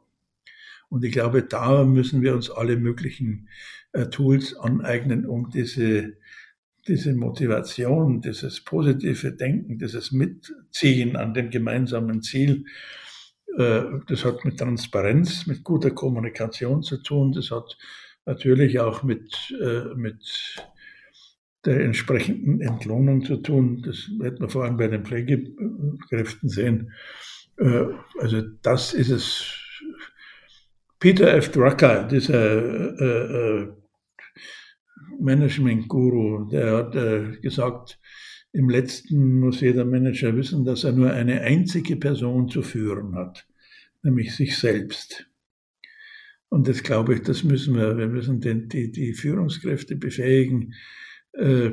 Und 0.88 1.04
ich 1.04 1.12
glaube, 1.12 1.42
da 1.42 1.84
müssen 1.84 2.22
wir 2.22 2.34
uns 2.34 2.50
alle 2.50 2.76
möglichen 2.76 3.48
äh, 3.92 4.06
Tools 4.06 4.56
aneignen, 4.56 5.26
um 5.26 5.50
diese, 5.50 6.16
diese 6.86 7.14
Motivation, 7.14 8.20
dieses 8.20 8.60
positive 8.60 9.32
Denken, 9.32 9.78
dieses 9.78 10.12
Mitziehen 10.12 11.16
an 11.16 11.34
dem 11.34 11.50
gemeinsamen 11.50 12.22
Ziel, 12.22 12.64
äh, 12.66 13.09
das 13.56 14.24
hat 14.24 14.44
mit 14.44 14.58
Transparenz, 14.58 15.46
mit 15.46 15.64
guter 15.64 15.90
Kommunikation 15.90 16.82
zu 16.82 17.02
tun. 17.02 17.32
Das 17.32 17.50
hat 17.50 17.76
natürlich 18.26 18.78
auch 18.78 19.02
mit, 19.02 19.52
äh, 19.60 19.94
mit 19.94 20.22
der 21.64 21.80
entsprechenden 21.80 22.60
Entlohnung 22.60 23.24
zu 23.24 23.36
tun. 23.36 23.82
Das 23.84 24.08
wird 24.18 24.40
man 24.40 24.48
vor 24.48 24.64
allem 24.64 24.76
bei 24.76 24.88
den 24.88 25.04
Pflegekräften 25.04 26.48
sehen. 26.48 26.92
Äh, 27.58 27.86
also 28.18 28.40
das 28.62 28.94
ist 28.94 29.10
es. 29.10 29.56
Peter 30.98 31.32
F. 31.34 31.50
Drucker, 31.50 32.04
dieser 32.04 33.00
äh, 33.00 33.62
äh, 33.62 33.72
Management-Guru, 35.18 36.50
der 36.50 36.76
hat 36.76 36.94
äh, 36.94 37.38
gesagt, 37.40 37.98
im 38.52 38.68
letzten 38.68 39.38
muss 39.40 39.60
jeder 39.60 39.84
Manager 39.84 40.34
wissen, 40.36 40.64
dass 40.64 40.84
er 40.84 40.92
nur 40.92 41.12
eine 41.12 41.40
einzige 41.42 41.96
Person 41.96 42.48
zu 42.48 42.62
führen 42.62 43.14
hat, 43.14 43.46
nämlich 44.02 44.34
sich 44.34 44.58
selbst. 44.58 45.30
Und 46.48 46.66
das 46.66 46.82
glaube 46.82 47.14
ich, 47.14 47.22
das 47.22 47.44
müssen 47.44 47.76
wir. 47.76 47.96
Wir 47.96 48.08
müssen 48.08 48.40
den, 48.40 48.68
die, 48.68 48.90
die 48.90 49.14
Führungskräfte 49.14 49.94
befähigen, 49.94 50.74
äh, 51.32 51.70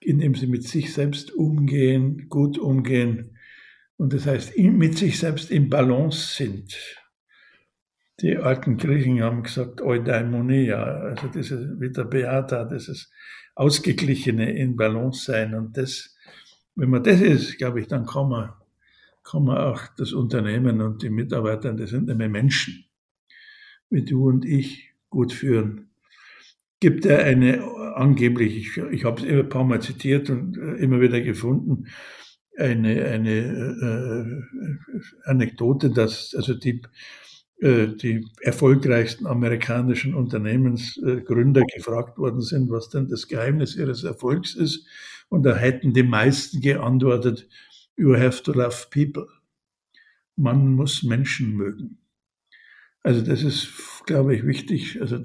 indem 0.00 0.34
sie 0.34 0.46
mit 0.46 0.66
sich 0.66 0.94
selbst 0.94 1.30
umgehen, 1.32 2.28
gut 2.30 2.56
umgehen. 2.56 3.36
Und 3.98 4.14
das 4.14 4.26
heißt, 4.26 4.56
mit 4.56 4.96
sich 4.96 5.18
selbst 5.18 5.50
im 5.50 5.68
Balance 5.68 6.36
sind. 6.36 6.74
Die 8.20 8.36
alten 8.36 8.78
Griechen 8.78 9.22
haben 9.22 9.42
gesagt, 9.42 9.82
Eudaimonia, 9.82 10.82
also 10.82 11.28
dieses, 11.28 11.78
wie 11.78 11.92
der 11.92 12.04
Beata, 12.04 12.64
dieses 12.64 13.12
Ausgeglichene 13.58 14.56
in 14.56 14.76
Balance 14.76 15.24
sein. 15.24 15.54
Und 15.54 15.76
das, 15.76 16.16
wenn 16.76 16.90
man 16.90 17.02
das 17.02 17.20
ist, 17.20 17.58
glaube 17.58 17.80
ich, 17.80 17.88
dann 17.88 18.06
kann 18.06 18.28
man, 18.28 18.52
kann 19.24 19.44
man 19.44 19.58
auch 19.58 19.82
das 19.96 20.12
Unternehmen 20.12 20.80
und 20.80 21.02
die 21.02 21.10
Mitarbeiter, 21.10 21.72
das 21.72 21.90
sind 21.90 22.06
nämlich 22.06 22.30
Menschen, 22.30 22.84
wie 23.90 24.04
du 24.04 24.28
und 24.28 24.44
ich, 24.44 24.92
gut 25.10 25.32
führen. 25.32 25.90
Gibt 26.80 27.04
er 27.06 27.24
eine 27.24 27.64
angeblich, 27.96 28.56
ich, 28.56 28.76
ich 28.76 29.04
habe 29.04 29.20
es 29.22 29.28
ein 29.28 29.48
paar 29.48 29.64
Mal 29.64 29.82
zitiert 29.82 30.30
und 30.30 30.56
äh, 30.56 30.74
immer 30.74 31.00
wieder 31.00 31.20
gefunden, 31.20 31.88
eine, 32.56 33.04
eine 33.06 34.44
äh, 34.54 35.28
Anekdote, 35.28 35.90
dass 35.90 36.34
also 36.36 36.54
die, 36.54 36.80
äh, 36.80 36.88
die 37.60 38.24
erfolgreichsten 38.40 39.26
amerikanischen 39.26 40.14
Unternehmensgründer 40.14 41.62
gefragt 41.74 42.16
worden 42.16 42.40
sind, 42.40 42.70
was 42.70 42.88
denn 42.88 43.08
das 43.08 43.26
Geheimnis 43.26 43.74
ihres 43.74 44.04
Erfolgs 44.04 44.54
ist. 44.54 44.86
Und 45.28 45.42
da 45.42 45.56
hätten 45.56 45.92
die 45.92 46.04
meisten 46.04 46.60
geantwortet, 46.60 47.48
you 47.96 48.16
have 48.16 48.42
to 48.44 48.52
love 48.52 48.86
people. 48.90 49.26
Man 50.36 50.74
muss 50.74 51.02
Menschen 51.02 51.56
mögen. 51.56 51.98
Also 53.02 53.22
das 53.22 53.42
ist, 53.42 53.72
glaube 54.06 54.36
ich, 54.36 54.46
wichtig. 54.46 55.00
Also 55.00 55.20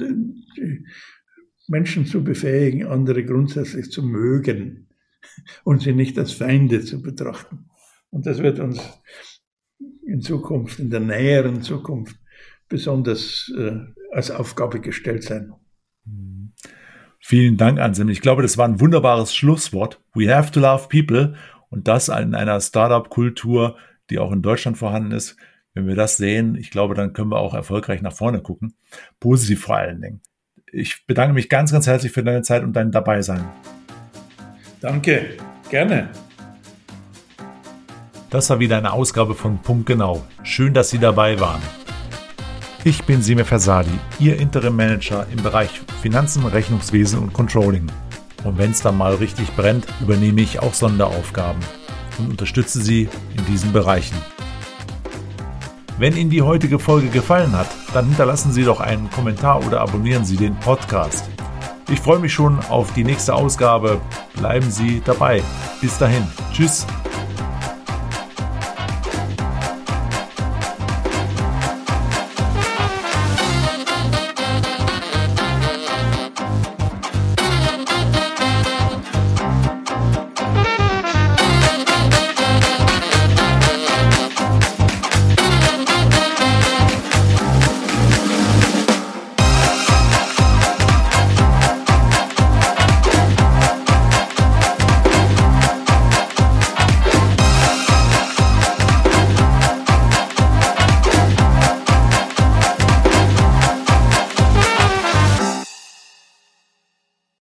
Menschen 1.68 2.06
zu 2.08 2.24
befähigen, 2.24 2.88
andere 2.88 3.24
grundsätzlich 3.24 3.92
zu 3.92 4.02
mögen 4.02 4.90
und 5.64 5.84
sie 5.84 5.94
nicht 5.94 6.18
als 6.18 6.32
Feinde 6.32 6.82
zu 6.82 7.02
betrachten. 7.02 7.70
Und 8.10 8.26
das 8.26 8.40
wird 8.40 8.60
uns 8.60 8.82
in 10.06 10.22
Zukunft, 10.22 10.80
in 10.80 10.90
der 10.90 11.00
näheren 11.00 11.62
Zukunft, 11.62 12.18
besonders 12.74 13.54
äh, 13.56 13.82
als 14.12 14.32
Aufgabe 14.32 14.82
gestellt 14.82 15.22
sein. 15.22 15.54
Vielen 17.20 17.56
Dank, 17.56 17.80
Anselm. 17.80 18.10
Ich 18.10 18.20
glaube, 18.20 18.42
das 18.42 18.58
war 18.58 18.68
ein 18.68 18.80
wunderbares 18.80 19.36
Schlusswort. 19.36 20.02
We 20.16 20.36
have 20.36 20.52
to 20.52 20.60
love 20.60 20.88
people 20.90 21.36
und 21.70 21.88
das 21.88 22.10
in 22.10 22.34
einer 22.34 22.60
Startup-Kultur, 22.60 23.78
die 24.10 24.18
auch 24.18 24.32
in 24.32 24.42
Deutschland 24.42 24.80
vorhanden 24.80 25.12
ist. 25.12 25.38
Wenn 25.76 25.86
wir 25.86 25.96
das 25.96 26.18
sehen, 26.18 26.56
ich 26.56 26.72
glaube, 26.72 26.96
dann 26.96 27.14
können 27.14 27.32
wir 27.32 27.38
auch 27.38 27.54
erfolgreich 27.54 28.02
nach 28.02 28.12
vorne 28.12 28.42
gucken. 28.42 28.74
Positiv 29.20 29.62
vor 29.62 29.76
allen 29.76 30.02
Dingen. 30.02 30.22
Ich 30.72 31.06
bedanke 31.06 31.36
mich 31.36 31.50
ganz, 31.50 31.72
ganz 31.72 31.86
herzlich 31.86 32.12
für 32.12 32.24
deine 32.24 32.42
Zeit 32.42 32.64
und 32.64 32.74
dein 32.74 32.92
Dabeisein. 32.92 33.46
Danke, 34.82 35.38
gerne. 35.70 36.10
Das 38.32 38.50
war 38.50 38.60
wieder 38.60 38.80
eine 38.80 38.94
Ausgabe 38.94 39.36
von 39.36 39.60
Punkt 39.62 39.86
Genau. 39.86 40.26
Schön, 40.42 40.74
dass 40.74 40.90
Sie 40.90 40.98
dabei 40.98 41.40
waren. 41.40 41.62
Ich 42.86 43.06
bin 43.06 43.22
Sime 43.22 43.46
Versadi, 43.46 43.98
Ihr 44.20 44.38
Interim 44.38 44.76
Manager 44.76 45.26
im 45.32 45.42
Bereich 45.42 45.70
Finanzen, 46.02 46.46
Rechnungswesen 46.46 47.18
und 47.18 47.32
Controlling. 47.32 47.88
Und 48.44 48.58
wenn 48.58 48.72
es 48.72 48.82
dann 48.82 48.98
mal 48.98 49.16
richtig 49.16 49.56
brennt, 49.56 49.86
übernehme 50.02 50.42
ich 50.42 50.60
auch 50.60 50.74
Sonderaufgaben 50.74 51.62
und 52.20 52.32
unterstütze 52.32 52.82
Sie 52.82 53.08
in 53.38 53.46
diesen 53.46 53.72
Bereichen. 53.72 54.18
Wenn 55.98 56.18
Ihnen 56.18 56.30
die 56.30 56.42
heutige 56.42 56.78
Folge 56.78 57.08
gefallen 57.08 57.54
hat, 57.54 57.70
dann 57.94 58.08
hinterlassen 58.08 58.52
Sie 58.52 58.66
doch 58.66 58.82
einen 58.82 59.10
Kommentar 59.12 59.66
oder 59.66 59.80
abonnieren 59.80 60.26
Sie 60.26 60.36
den 60.36 60.56
Podcast. 60.60 61.30
Ich 61.90 62.02
freue 62.02 62.20
mich 62.20 62.34
schon 62.34 62.60
auf 62.70 62.94
die 62.94 63.06
nächste 63.06 63.34
Ausgabe. 63.34 64.02
Bleiben 64.36 64.70
Sie 64.70 65.02
dabei. 65.06 65.42
Bis 65.80 65.98
dahin. 65.98 66.28
Tschüss. 66.52 66.86